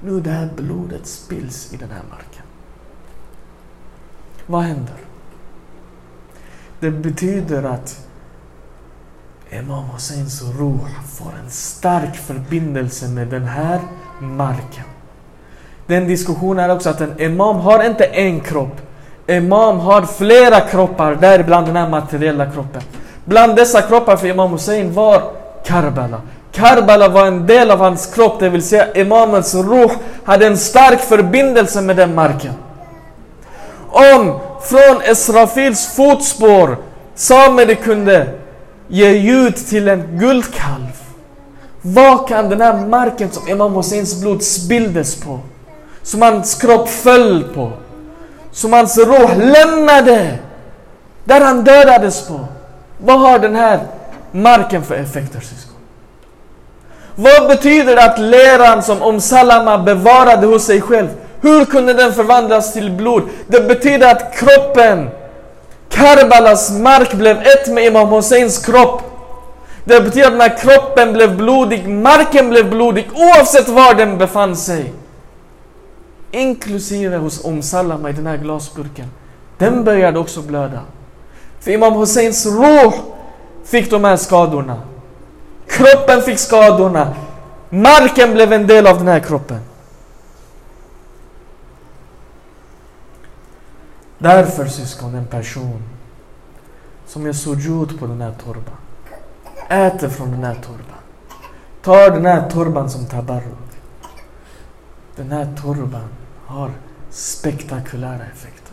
[0.00, 2.42] Nu det här blodet spills i den här marken.
[4.46, 4.94] Vad händer?
[6.80, 8.06] Det betyder att
[9.50, 13.80] Imam Husseins ruh får en stark förbindelse med den här
[14.20, 14.84] marken.
[15.86, 18.80] Den diskussionen är också att en imam har inte en kropp.
[19.26, 22.82] Imam har flera kroppar, däribland den här materiella kroppen.
[23.24, 25.22] Bland dessa kroppar för Imam Hussein var
[25.64, 26.20] Karbala.
[26.52, 29.92] Karbala var en del av hans kropp, det vill säga Imamens ruh
[30.24, 32.52] hade en stark förbindelse med den marken.
[33.90, 36.76] Om från Esrafils fotspår
[37.14, 38.28] samer kunde
[38.88, 41.02] ge ljud till en guldkalv.
[41.82, 45.40] Vad kan den här marken som Imam Husseins blod spilldes på,
[46.06, 47.72] som hans kropp föll på,
[48.52, 50.38] som hans roh lämnade,
[51.24, 52.40] där han dödades på.
[52.98, 53.80] Vad har den här
[54.32, 55.76] marken för effekter syskon?
[57.14, 61.08] Vad betyder det att leran som Om Salama bevarade hos sig själv,
[61.40, 63.22] hur kunde den förvandlas till blod?
[63.46, 65.10] Det betyder att kroppen
[65.88, 69.02] Karbalas mark blev ett med Imam Husseins kropp.
[69.84, 74.92] Det betyder att när kroppen blev blodig, marken blev blodig oavsett var den befann sig.
[76.30, 79.10] Inklusive hos Om Salama i den här glasburken.
[79.58, 80.80] Den började också blöda.
[81.60, 82.94] För Imam Husseins roh
[83.64, 84.82] fick de här skadorna.
[85.66, 87.14] Kroppen fick skadorna.
[87.70, 89.60] Marken blev en del av den här kroppen.
[94.18, 95.82] Därför syskon, en person
[97.06, 98.76] som gör sujud på den här torban,
[99.68, 101.00] äter från den här torban,
[101.82, 103.65] tar den här torban som tabarruk.
[105.16, 106.08] Den här torban
[106.46, 106.70] har
[107.10, 108.72] spektakulära effekter.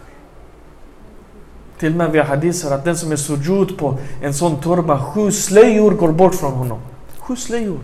[1.80, 5.06] Till och med vi har hadiser att den som är sujud på en sån torba,
[5.06, 6.80] sju slöjor går bort från honom.
[7.20, 7.80] Sju slöjor.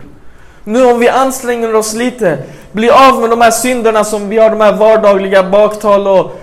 [0.64, 2.38] Nu om vi anstränger oss lite,
[2.72, 6.40] blir av med de här synderna som vi har, de här vardagliga baktal och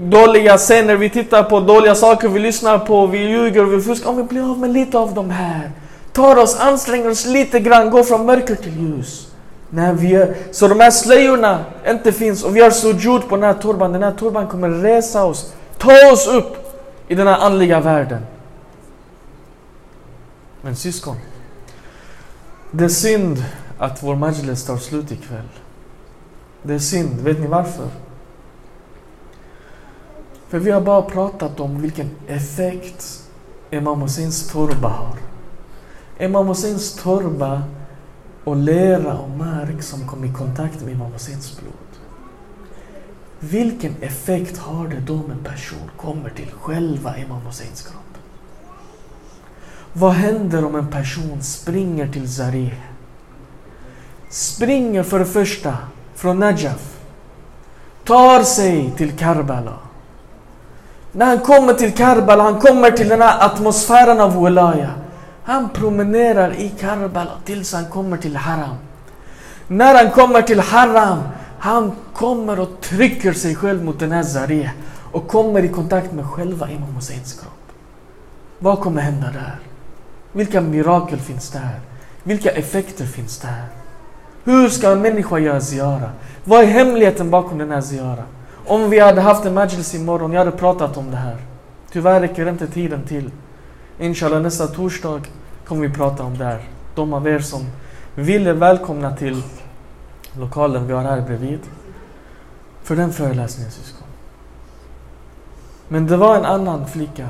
[0.00, 4.10] dåliga scener vi tittar på, dåliga saker vi lyssnar på, vi ljuger vi fuskar.
[4.10, 5.70] Om vi blir av med lite av de här,
[6.12, 9.25] tar oss, anstränger oss lite grann, går från mörker till ljus.
[9.70, 13.44] När vi gör, så de här slöjorna inte finns och vi har sujud på den
[13.44, 16.56] här turban, den här turban kommer resa oss, ta oss upp
[17.08, 18.22] i den här andliga världen.
[20.62, 21.16] Men syskon,
[22.70, 23.44] det är synd
[23.78, 25.48] att vår majlis tar slut ikväll.
[26.62, 27.88] Det är synd, vet ni varför?
[30.48, 33.22] För vi har bara pratat om vilken effekt
[33.70, 35.16] Imam Husseins turba har.
[36.26, 37.62] Imam Husseins turba
[38.46, 41.72] och lera och mark som kom i kontakt med Imam Husseins blod.
[43.40, 48.18] Vilken effekt har det då om en person kommer till själva Imam Husseins kropp?
[49.92, 52.74] Vad händer om en person springer till Zarih?
[54.30, 55.76] Springer för det första
[56.14, 56.98] från Najaf.
[58.04, 59.78] Tar sig till Karbala.
[61.12, 64.90] När han kommer till Karbala, han kommer till den här atmosfären av Walaya.
[65.46, 68.76] Han promenerar i Karbala tills han kommer till Haram.
[69.68, 71.18] När han kommer till Haram,
[71.58, 74.70] han kommer och trycker sig själv mot den här Zareh
[75.12, 77.72] och kommer i kontakt med själva Imam Husseins kropp.
[78.58, 79.58] Vad kommer hända där?
[80.32, 81.80] Vilka mirakel finns där?
[82.22, 83.64] Vilka effekter finns där?
[84.44, 86.10] Hur ska en människa göra ziara?
[86.44, 88.24] Vad är hemligheten bakom den här ziara?
[88.66, 91.36] Om vi hade haft en majlis imorgon, jag hade pratat om det här.
[91.92, 93.30] Tyvärr räcker inte tiden till.
[93.98, 95.20] Inshallah nästa torsdag
[95.66, 96.60] kommer vi prata om det här.
[96.94, 97.66] De av er som
[98.14, 99.42] vill är välkomna till
[100.38, 101.60] lokalen vi har här bredvid.
[102.82, 104.06] För den föreläsningen syskon.
[105.88, 107.28] Men det var en annan flicka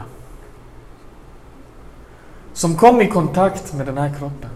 [2.52, 4.50] som kom i kontakt med den här kroppen.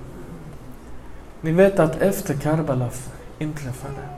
[1.41, 2.89] Ni vet att efter Karbala
[3.39, 4.09] inträffade,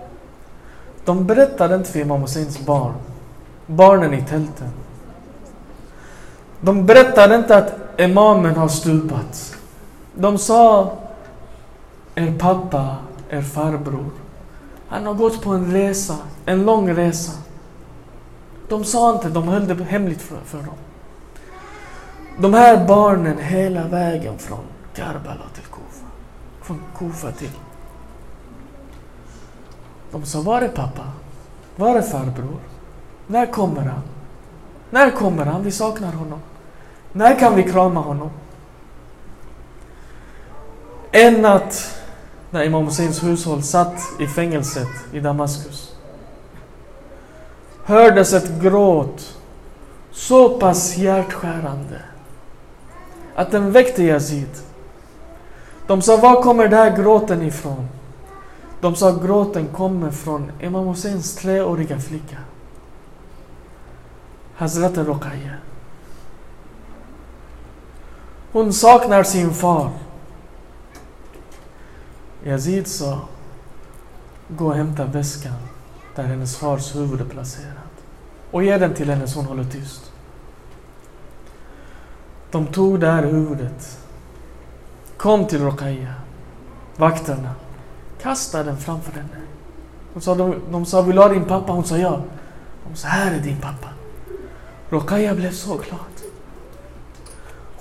[1.05, 2.95] de berättade inte för Imam Husseins barn,
[3.66, 4.68] barnen i tälten.
[6.61, 9.57] De berättade inte att imamen har stupat.
[10.14, 10.93] De sa,
[12.14, 12.97] er pappa,
[13.30, 14.11] er farbror,
[14.88, 16.16] han har gått på en resa,
[16.47, 17.32] en lång resa.
[18.68, 20.74] De sa inte, de höll det hemligt för, för dem.
[22.38, 24.64] De här barnen hela vägen från
[24.95, 26.07] Karbala till Kufa.
[26.62, 27.51] Från Kufa till...
[30.11, 31.03] De sa, var är pappa?
[31.76, 32.59] Var är farbror?
[33.26, 34.03] När kommer han?
[34.90, 35.62] När kommer han?
[35.62, 36.40] Vi saknar honom.
[37.13, 38.31] När kan vi krama honom?
[41.11, 42.01] En natt
[42.51, 45.93] när Imam Husseins hushåll satt i fängelset i Damaskus
[47.85, 49.37] hördes ett gråt
[50.11, 52.03] så pass hjärtskärande
[53.35, 54.49] att den väckte Yazid.
[55.87, 57.89] De sa, var kommer den här gråten ifrån?
[58.81, 62.37] De sa, gråten kommer från Imam Husseins treåriga flicka.
[64.55, 65.55] Hazrat Ruqayya.
[68.53, 69.90] Hon saknar sin far.
[72.44, 73.20] Yazid sa,
[74.48, 75.55] gå och hämta väskan
[76.14, 78.05] där hennes fars huvud är placerat.
[78.50, 80.12] Och ge den till henne så hon håller tyst.
[82.50, 83.98] De tog det här huvudet.
[85.16, 86.14] Kom till Rokaya.
[86.96, 87.50] Vakterna.
[88.22, 89.36] Kastade den framför henne.
[90.14, 91.72] De sa, de, de sa, vill du ha din pappa?
[91.72, 92.20] Hon sa ja.
[92.88, 93.88] De sa, här är din pappa.
[94.90, 96.12] Rokaya blev så glad.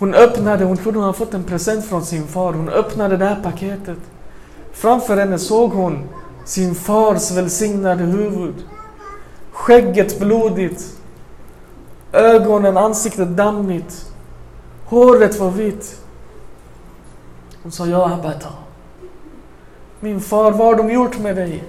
[0.02, 2.54] Hon öppnade, hon trodde hon hade fått en present från sin far.
[2.54, 3.98] Hon öppnade det här paketet.
[4.72, 6.10] Framför henne såg hon
[6.46, 8.54] sin fars välsignade huvud.
[9.52, 10.98] Skägget blodigt.
[12.12, 14.12] Ögonen, ansiktet dammigt.
[14.86, 16.02] Håret var vitt.
[17.64, 18.50] Hon sa, ja Abata.
[20.00, 21.64] Min far, vad har de gjort med dig?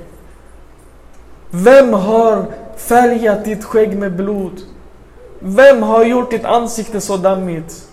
[1.51, 4.61] Vem har färgat ditt skägg med blod?
[5.39, 7.89] Vem har gjort ditt ansikte så dammigt?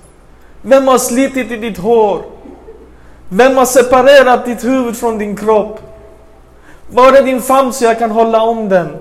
[0.61, 2.21] Vem har slitit i ditt hår?
[3.29, 5.79] Vem har separerat ditt huvud från din kropp?
[6.91, 8.97] Var är din famn så jag kan hålla om den?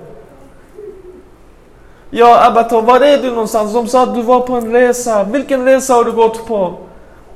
[2.10, 3.72] Ja, Abator, var är du någonstans?
[3.72, 5.24] De sa att du var på en resa.
[5.24, 6.74] Vilken resa har du gått på?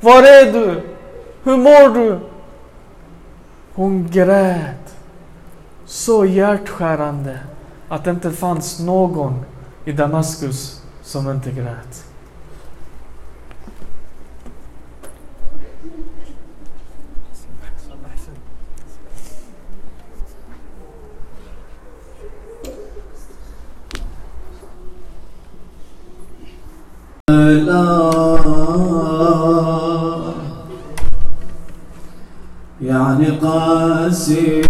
[0.01, 0.81] Var är du?
[1.45, 2.19] Hur mår du?
[3.75, 4.95] Hon grät
[5.87, 7.39] så hjärtskärande
[7.89, 9.45] att det inte fanns någon
[9.85, 12.12] i Damaskus som inte grät.
[32.83, 34.63] يعني قاسم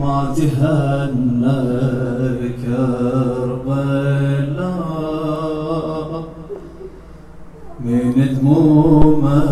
[0.00, 1.58] ما تهنى
[2.62, 3.84] كربلاء
[7.80, 9.42] من دمومه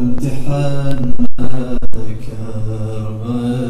[0.00, 1.12] امتحن
[2.26, 3.60] كربلاء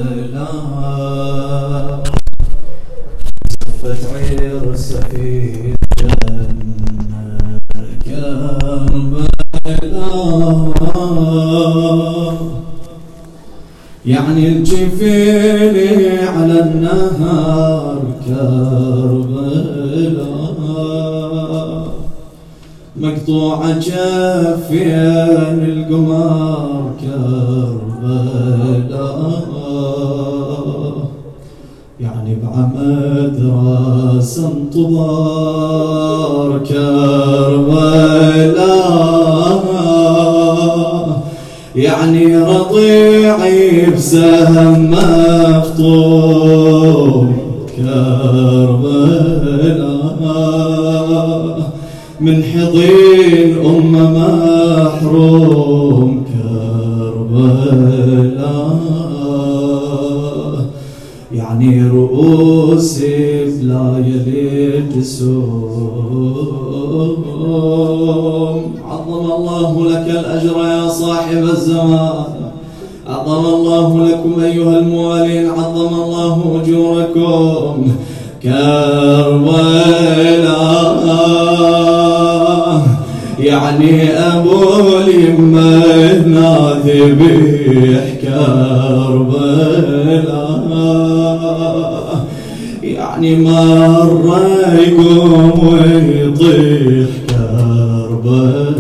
[14.07, 15.77] يعني الجفيل
[16.29, 19.71] على النهار كربلاء.
[22.97, 28.51] مقطوعة جفين القمر كربلاء.
[32.01, 35.29] يعني بعمد راس انتظار
[36.69, 38.11] كربلاء.
[41.77, 44.91] يعني رضيعي بسهم
[45.71, 47.27] مفطور
[47.77, 49.01] كربلاء.
[52.21, 57.11] من حضين أم محروم كربلاء.
[61.33, 62.99] يعني رؤوس
[63.61, 65.61] بلا يلد سوم
[68.91, 70.70] عظم الله لك الأجر يا
[71.31, 72.25] صاحب الزمان.
[73.09, 77.93] عظم الله لكم أيها الموالين عظم الله أجوركم.
[78.43, 79.61] كربلاء
[83.39, 85.85] يعني أبو اليمة
[86.85, 89.51] ذبيح كربلاء
[92.83, 98.71] يعني مرة يقوم ويطيح كربلاء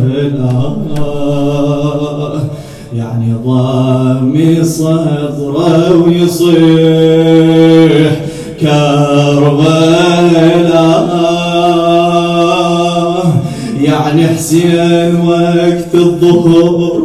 [2.95, 6.61] يعني ضامي صدره ويصيح
[8.61, 9.91] كربلاء.
[13.81, 17.03] يعني حسين وقت الظهر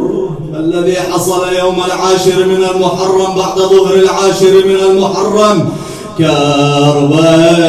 [0.54, 5.68] الذي حصل يوم العاشر من المحرم بعد ظهر العاشر من المحرم
[6.18, 7.66] كربلاء.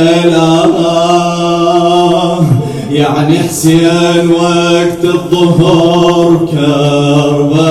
[2.91, 7.67] يعني حسين وقت الظهر كربلاء.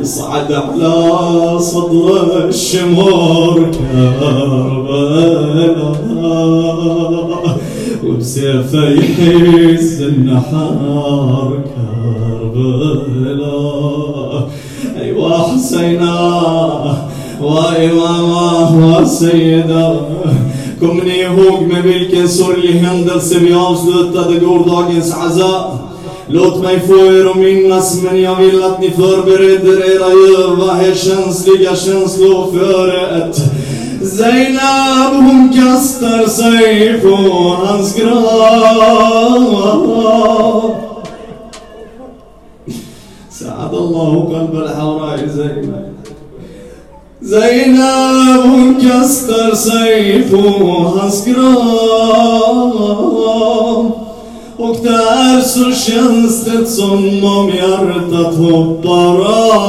[0.00, 4.84] يصعد على صدر الشمور كربلاء.
[8.04, 11.58] وبسيفه يحس النحار
[12.54, 13.54] كربلاء.
[15.00, 16.16] ايوا حسينا
[17.42, 19.96] وإمامه وسيدا
[20.86, 25.78] Kommer ni ihåg med vilken sorglig händelse vi avslutade gårdagens azza?
[26.26, 30.94] Låt mig få er att minnas, men jag vill att ni förbereder era ljuva, här
[30.94, 33.36] känsliga känsloföret.
[34.02, 37.16] Zainab hon kastar sig på
[37.66, 39.14] hans grav.
[43.30, 45.93] سعد الله قلب الحوراء زينب
[47.30, 50.38] Zainab hon kastar sig på
[50.96, 52.74] hans grav.
[54.56, 59.64] Och där så känns det som om hjärtat hoppar av.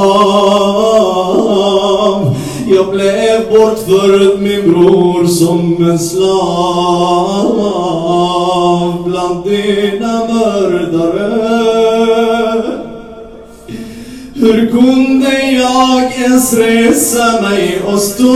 [2.68, 7.52] Jag blev bortförd min bror som en slav.
[9.06, 11.85] Bland dina mördare
[14.46, 18.26] hur kunde jag ens resa mig och stå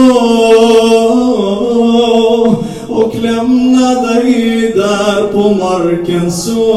[2.89, 6.77] och lämna dig där på marken så?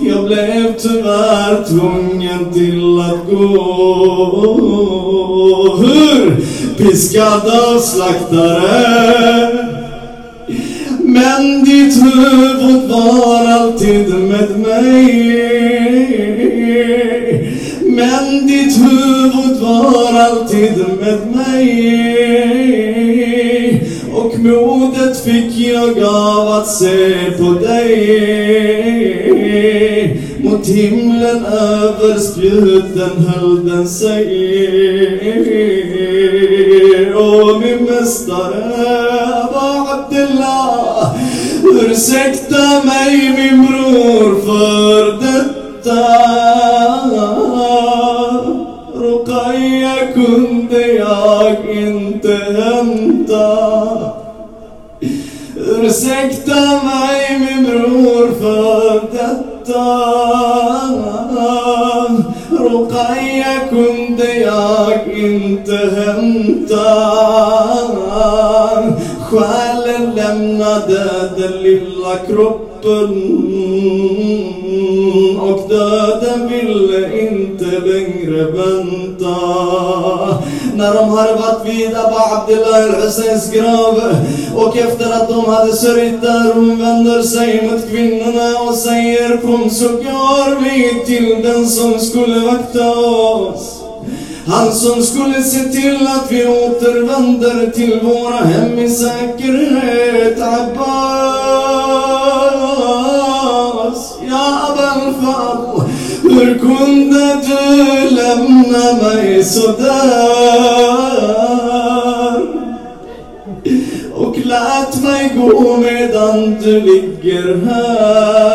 [0.00, 3.76] Jag blev tyvärr tvungen till att gå.
[5.76, 6.36] Hur
[6.76, 9.75] piskad av slaktare
[18.46, 21.56] ditt huvud var alltid med mig
[24.14, 27.96] Och modet fick jag av att se på dig
[30.38, 34.26] Mot himlen över spjuten höll den sig
[37.14, 38.86] Och min mästare
[39.52, 40.85] var Abdullah
[41.72, 46.06] Ursäkta mig min bror för detta
[48.94, 53.56] Ruqayya kunde jag inte hämta
[55.56, 57.56] Ursäkta mig min
[69.30, 73.10] Själen lämnade den lilla kroppen.
[75.40, 79.36] Och döden ville inte längre vänta.
[80.74, 84.00] När de hade varit vid Abba Abdullah al-Husseins grav
[84.56, 89.70] och efter att de hade sörjt där hon vänder sig mot kvinnorna och säger kom
[89.70, 93.85] så går vi till den som skulle vakta oss.
[94.48, 100.38] Han som skulle se till att vi återvänder till våra hem i säkerhet.
[100.40, 100.86] Abbas,
[104.28, 105.14] ja Abel
[106.22, 110.46] Hur kunde du lämna mig sådär?
[114.14, 118.46] Och lät mig gå medan du ligger här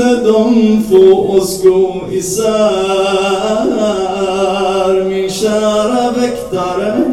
[0.00, 2.44] kunde de få oss gå isär
[5.04, 7.06] Min kära väktare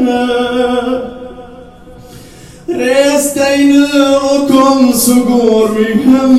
[2.65, 3.85] Res dig nu
[4.15, 6.37] och kom så går vi hem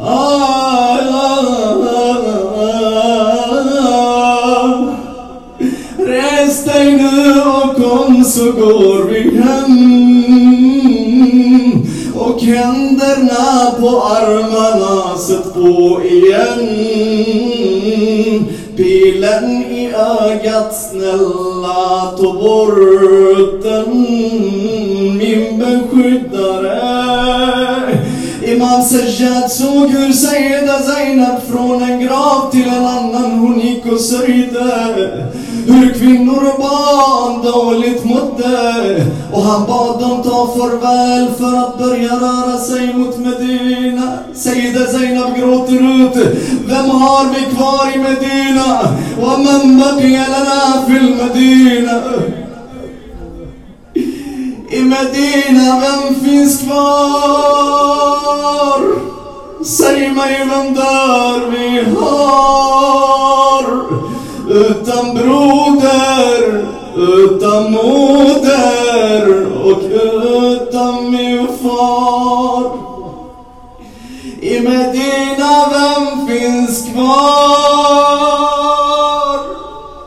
[0.00, 1.38] Ah, ah,
[1.82, 2.16] ah.
[2.56, 2.74] ah,
[3.80, 4.94] ah.
[5.98, 8.97] Res dig nu och kom så går
[13.08, 16.68] händerna på armarna sätt på igen.
[18.76, 23.90] Pilen i ögat snälla ta bort den.
[25.18, 26.78] Min beskyddare
[28.42, 34.00] Imam Sajjad såg hur Sayyida Zainab från en grav till en annan hon gick och
[34.00, 35.26] sörjde.
[35.68, 42.12] Hur kvinnor och barn dåligt mådde Och han bad dem ta farväl för att börja
[42.12, 46.16] röra sig mot Medina Sayyida Zainab gråter ut
[46.66, 48.98] Vem har vi kvar i Medina?
[49.22, 52.02] ومن بقي لنا في المدينة
[54.70, 57.88] i Medina, vem finns kvar?
[59.64, 62.68] Säg mig vem där vi har
[64.50, 66.64] Utan broder,
[66.96, 69.82] utan moder och
[70.42, 72.70] utan min far.
[74.40, 78.28] I Medina, vem finns kvar?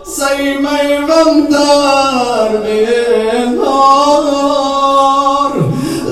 [0.06, 2.86] Säg mig vem där vi
[3.58, 5.52] har.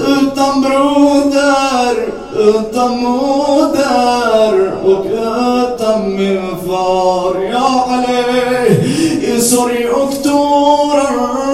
[0.08, 1.96] Utan broder,
[2.38, 7.49] utan moder och utan min far
[9.50, 11.45] i sorg och tårar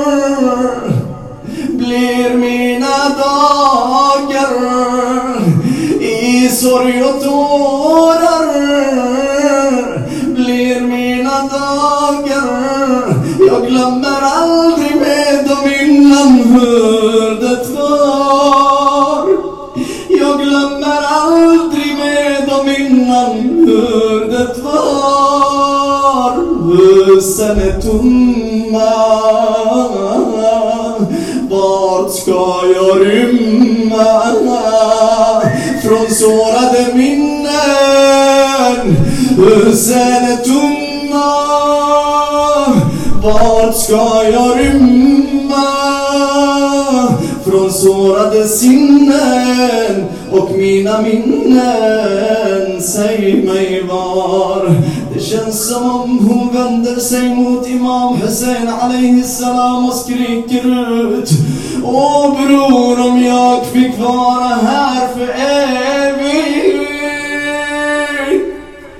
[1.70, 4.56] blir mina dagar.
[6.02, 8.46] I sorg och tårar
[10.26, 13.16] blir mina dagar.
[13.48, 17.65] Jag glömmer aldrig med dem innan hur det
[27.26, 28.92] Husen är tomma
[31.50, 34.22] Vart ska jag rymma
[35.84, 37.46] från sårade minnen?
[39.38, 41.36] Husen är tomma
[43.24, 45.26] Vart ska jag rymma
[47.46, 52.82] från sårade sinnen och mina minnen?
[52.82, 54.76] Säg mig var
[55.16, 60.66] det känns som om hon vänder sig mot Imam Hussein alayhi salam och skriker
[61.02, 61.30] ut
[61.84, 65.28] Åh bror om jag fick vara här för
[66.08, 66.46] evigt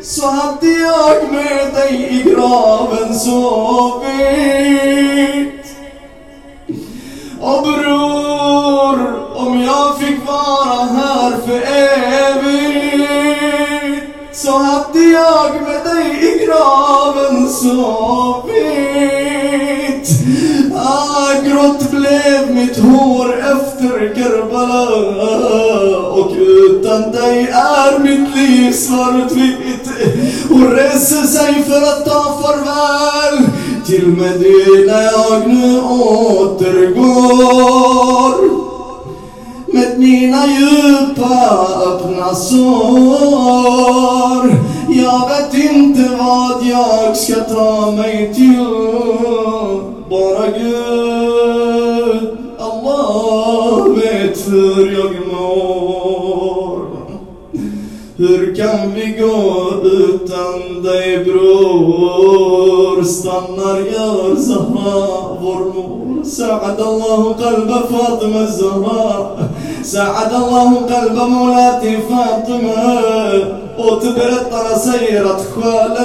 [0.02, 4.16] så hade jag med dig i graven sovit
[7.42, 8.98] Åh bror,
[9.36, 12.65] om jag fick vara här för evigt
[14.56, 18.56] så hade jag med dig i graven sovit
[20.76, 29.90] Ah, grått blev mitt hår efter Karbala Och utan dig är mitt liv svartvitt.
[30.50, 33.46] Och reser sig för att ta farväl
[33.86, 37.16] Till Medina jag nu återgår
[39.76, 43.76] med mina djupa öppna sår.
[44.90, 48.66] Jag vet inte vad jag ska ta mig till.
[50.10, 56.80] Bara Gud, Allah vet hur jag mår.
[58.18, 63.04] Hur kan vi gå utan dig bror?
[63.04, 69.38] Stannar gör Zahra vår mor ساعد الله قلب فاطمة الزهراء.
[69.84, 73.65] ساعد الله قلب مولاتي فاطمة.
[73.78, 75.40] وتبر الطرسيرة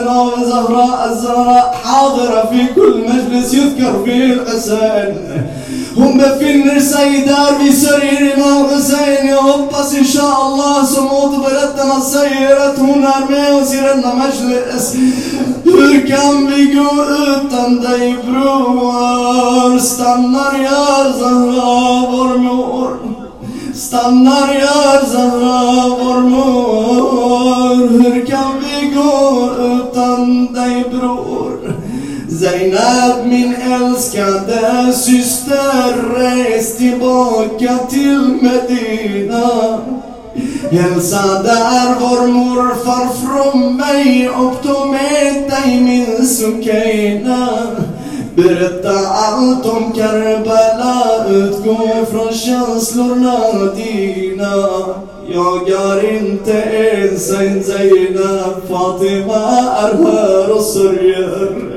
[0.05, 5.17] نوم وزهراء الزهراء حاضرة في كل مجلس يذكر فيه الحسين
[5.97, 13.59] هم في سيدار بسرير إمام حسين يهبس إن شاء الله سموت بلدنا سيرت هنا ميو
[13.61, 14.97] وسيرنا مجلس
[16.09, 22.99] كان بيقول تندي برور استنر يا زهراء برمور
[23.81, 27.89] Stannar jag Zahra vår mor.
[27.89, 31.75] Hur kan vi gå utan dig bror?
[32.41, 39.79] Zainab min älskade syster res tillbaka till Medina
[40.71, 47.49] Hälsa där vår morfar från mig och ta med dig min Sukaina
[48.43, 54.55] Berätta allt om Karbala, utgå från känslorna dina.
[55.35, 61.71] Jag är inte ensam Zainab, Fatima är här och sörjer.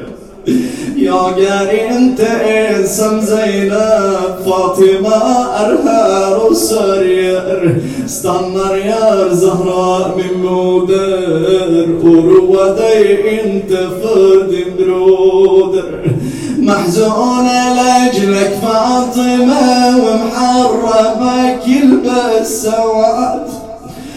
[1.03, 4.35] يا قاري أنت انسم زينب.
[4.45, 5.17] فاطمة
[5.59, 7.81] أرهار وسرير.
[8.05, 11.87] استنر يا زهراء من مودر.
[12.03, 15.91] وروضي انت فرد برودر
[16.57, 23.47] محزونة لأجلك فاطمة ومحرمك كل بالسواد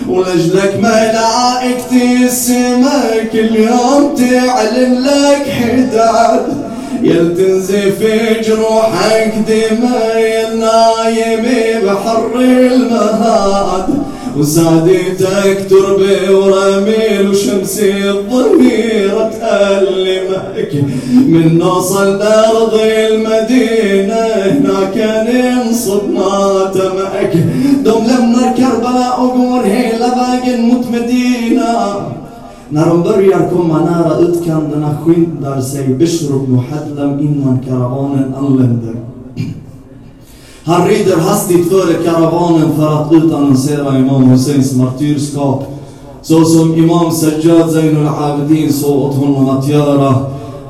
[0.08, 6.65] ولجلك ملائكتي السما كل يوم تعلن لك حداد.
[7.02, 8.00] يلتزف
[8.46, 11.44] جروحك دماء النايم
[11.86, 13.86] بحر المهاد.
[14.36, 20.72] وسادتك تربي ورميل وشمس الضميرة تألمك.
[21.10, 27.32] من نوصل أرض المدينة هنا كان ينصب ماتمك
[27.84, 32.08] دوم لما كربلاء وقول هي لباقي نموت مدينة
[32.68, 38.94] När de börjar komma nära utkanterna skyndar sig Bishr ibn Hadlam innan karavanen anländer.
[40.64, 45.64] Han rider hastigt före karavanen för att utannonsera Imam Husseins martyrskap.
[46.22, 50.14] Så som Imam Sajjad Zainul Abidin sa åt honom att göra.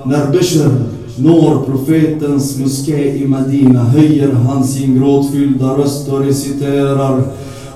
[0.05, 0.71] När Bishr
[1.19, 7.23] når profetens moské i Medina höjer han sin gråtfyllda röst och reciterar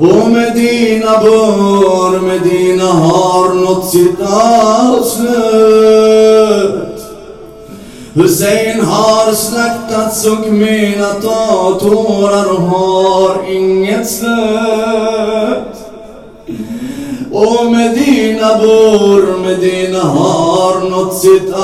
[0.00, 4.20] och Medina bör, Medina har nått sitt
[4.90, 5.60] avslut.
[8.14, 11.12] Hussein har slaktats och mina
[11.80, 15.76] tårar har inget slut.
[17.32, 21.54] Och Medina bor, Medina har nått sitt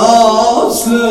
[0.63, 1.07] avslut.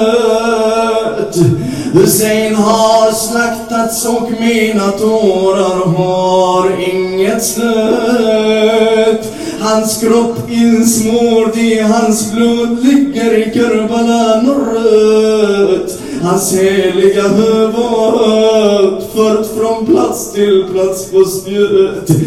[1.95, 9.31] Hussein har slaktats och mina tårar har inget slut.
[9.61, 15.99] Hans kropp insmord i hans blod ligger i Kerbala norrut.
[16.23, 22.17] Hans heliga huvud fört från plats till plats på spjutet.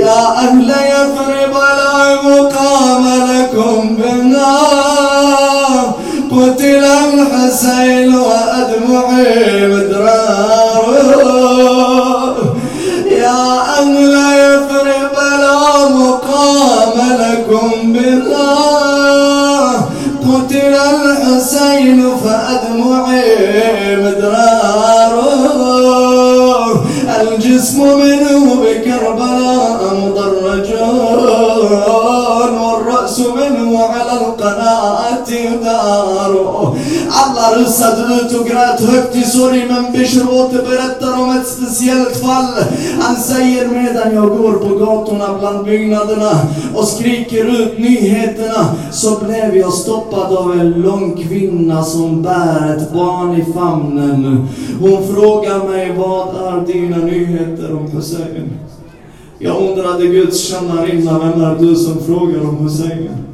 [0.00, 5.51] Ja, ahla Yathrib ala muqama lakum binar.
[6.32, 10.84] قتل الحسين وأدمعي مدرار
[13.10, 19.72] يا أهل يثرب لا مقام لكم بالله.
[20.22, 25.14] قتل الحسين فأدمعي مدرار
[27.20, 28.21] الجسم منه
[37.42, 42.54] Alla rusade ut och grät högt i sorg men Bishr återberättar om ett speciellt fall.
[43.00, 46.30] Han säger medan jag går på gatorna bland byggnaderna
[46.74, 52.92] och skriker ut nyheterna så blev jag stoppad av en lång kvinna som bär ett
[52.92, 54.48] barn i famnen.
[54.80, 58.50] Hon frågar mig vad är dina nyheter om Hussein?
[59.38, 63.31] Jag undrade Guds tjänarinna, vem är du som frågar om Hussein?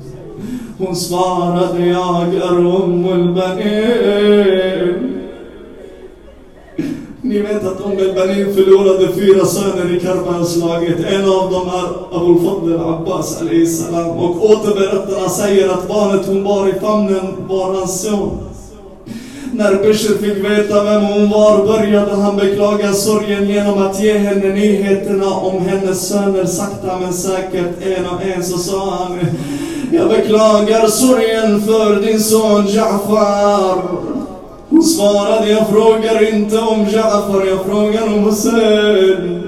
[0.80, 4.94] Hon svarade, jag är Ummul Banin.
[7.20, 10.98] Ni vet att Ummul Banin förlorade fyra söner i Karbalslaget.
[11.12, 13.38] En av dem är Abul Fadl Abbas
[13.78, 14.10] salam.
[14.10, 18.38] Och återberättarna säger att barnet hon bar i famnen var hans son.
[19.52, 24.48] När Bishr fick veta vem hon var började han beklaga sorgen genom att ge henne
[24.48, 29.18] nyheterna om hennes söner sakta men säkert en och en så sa han
[29.92, 33.82] jag beklagar sorgen för din son Ja'far.
[34.68, 39.42] Hon svarade jag frågar inte om Ja'far, jag frågar om Hussein.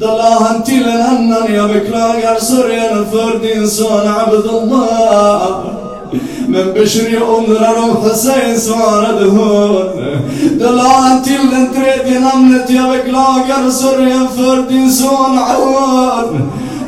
[0.00, 5.58] Då la han till en annan, jag beklagar sorgen för din son Abdullah.
[6.48, 9.90] Men Bishri undrar om Hussein svarade hon.
[10.60, 11.68] Då la han till den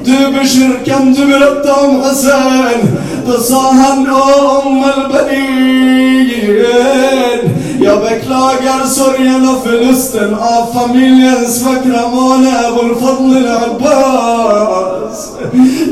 [0.04, 2.98] du Bishir, kan du berätta om Hussein?
[3.26, 6.30] Då sa han, om al-Banin.
[7.82, 15.32] Jag beklagar sorgen och förlusten av familjens vackra måne Abul-Fadl Abbas.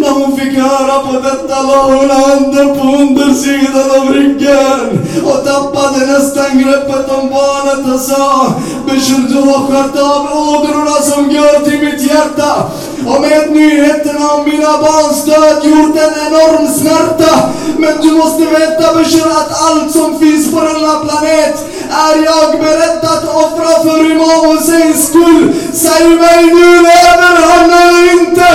[0.00, 6.06] När hon fick höra på detta la hon handen på undersidan av ryggen och tappade
[6.06, 8.54] nästan greppet om barnet och sa
[8.86, 12.70] Bishir, du har skött av ådrorna som går till mitt hjärta
[13.07, 17.49] och med nyheterna om mina barns död gjort en enorm smärta.
[17.77, 21.65] Men du måste veta Bishir att allt som finns på denna planet
[22.07, 25.53] är jag beredd att offra för Imam Husseins skull.
[25.73, 28.47] Säg mig nu, lever han eller inte?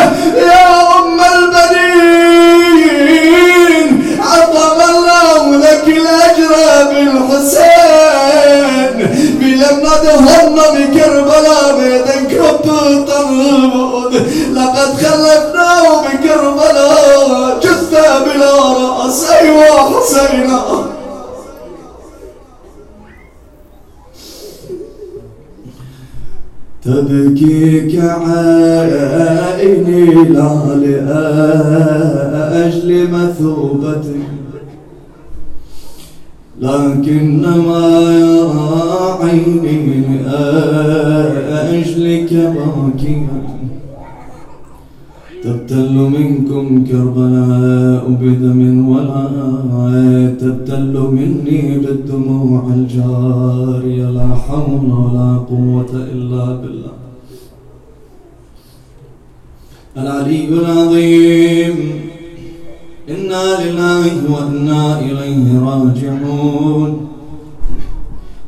[0.46, 2.48] Ja, Umm al-Banin!
[4.28, 6.52] عظم الله لك الأجر
[6.90, 7.71] بالحسين
[9.63, 14.13] لما ظهرنا من كربلاء بيدك رب الطربون
[14.53, 17.59] لقد خلفناه من كربلاء.
[17.63, 19.19] جثة بلا رأس.
[19.29, 20.59] أيوا حسينا.
[26.85, 27.93] تبكيك
[28.25, 30.05] عيني
[30.35, 30.49] لا
[32.33, 34.19] لأجل مثوبتك
[36.61, 37.85] لكنما
[39.21, 39.77] عيني
[41.43, 43.43] لأجلك باكيا
[45.43, 49.25] تبتل منكم كربلاء بدم ولا
[50.41, 54.07] تبتل مني بالدموع الجارية.
[54.09, 56.95] لا حول ولا قوة إلا بالله.
[59.97, 62.02] العلي العظيم.
[63.03, 66.91] إنا لله وإنا إليه راجعون.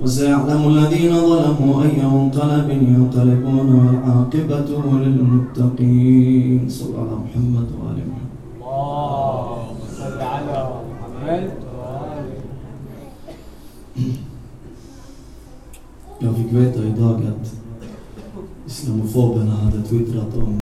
[0.01, 4.70] وسيعلم الذين ظلموا أي منقلب ينقلبون والعاقبة
[5.03, 6.70] للمتقين.
[6.70, 8.32] صلى الله على محمد وآل محمد.
[8.56, 11.43] اللهم صل على محمد
[16.24, 17.45] Jag fick veta idag att
[18.68, 20.53] islamofoberna hade twittrat om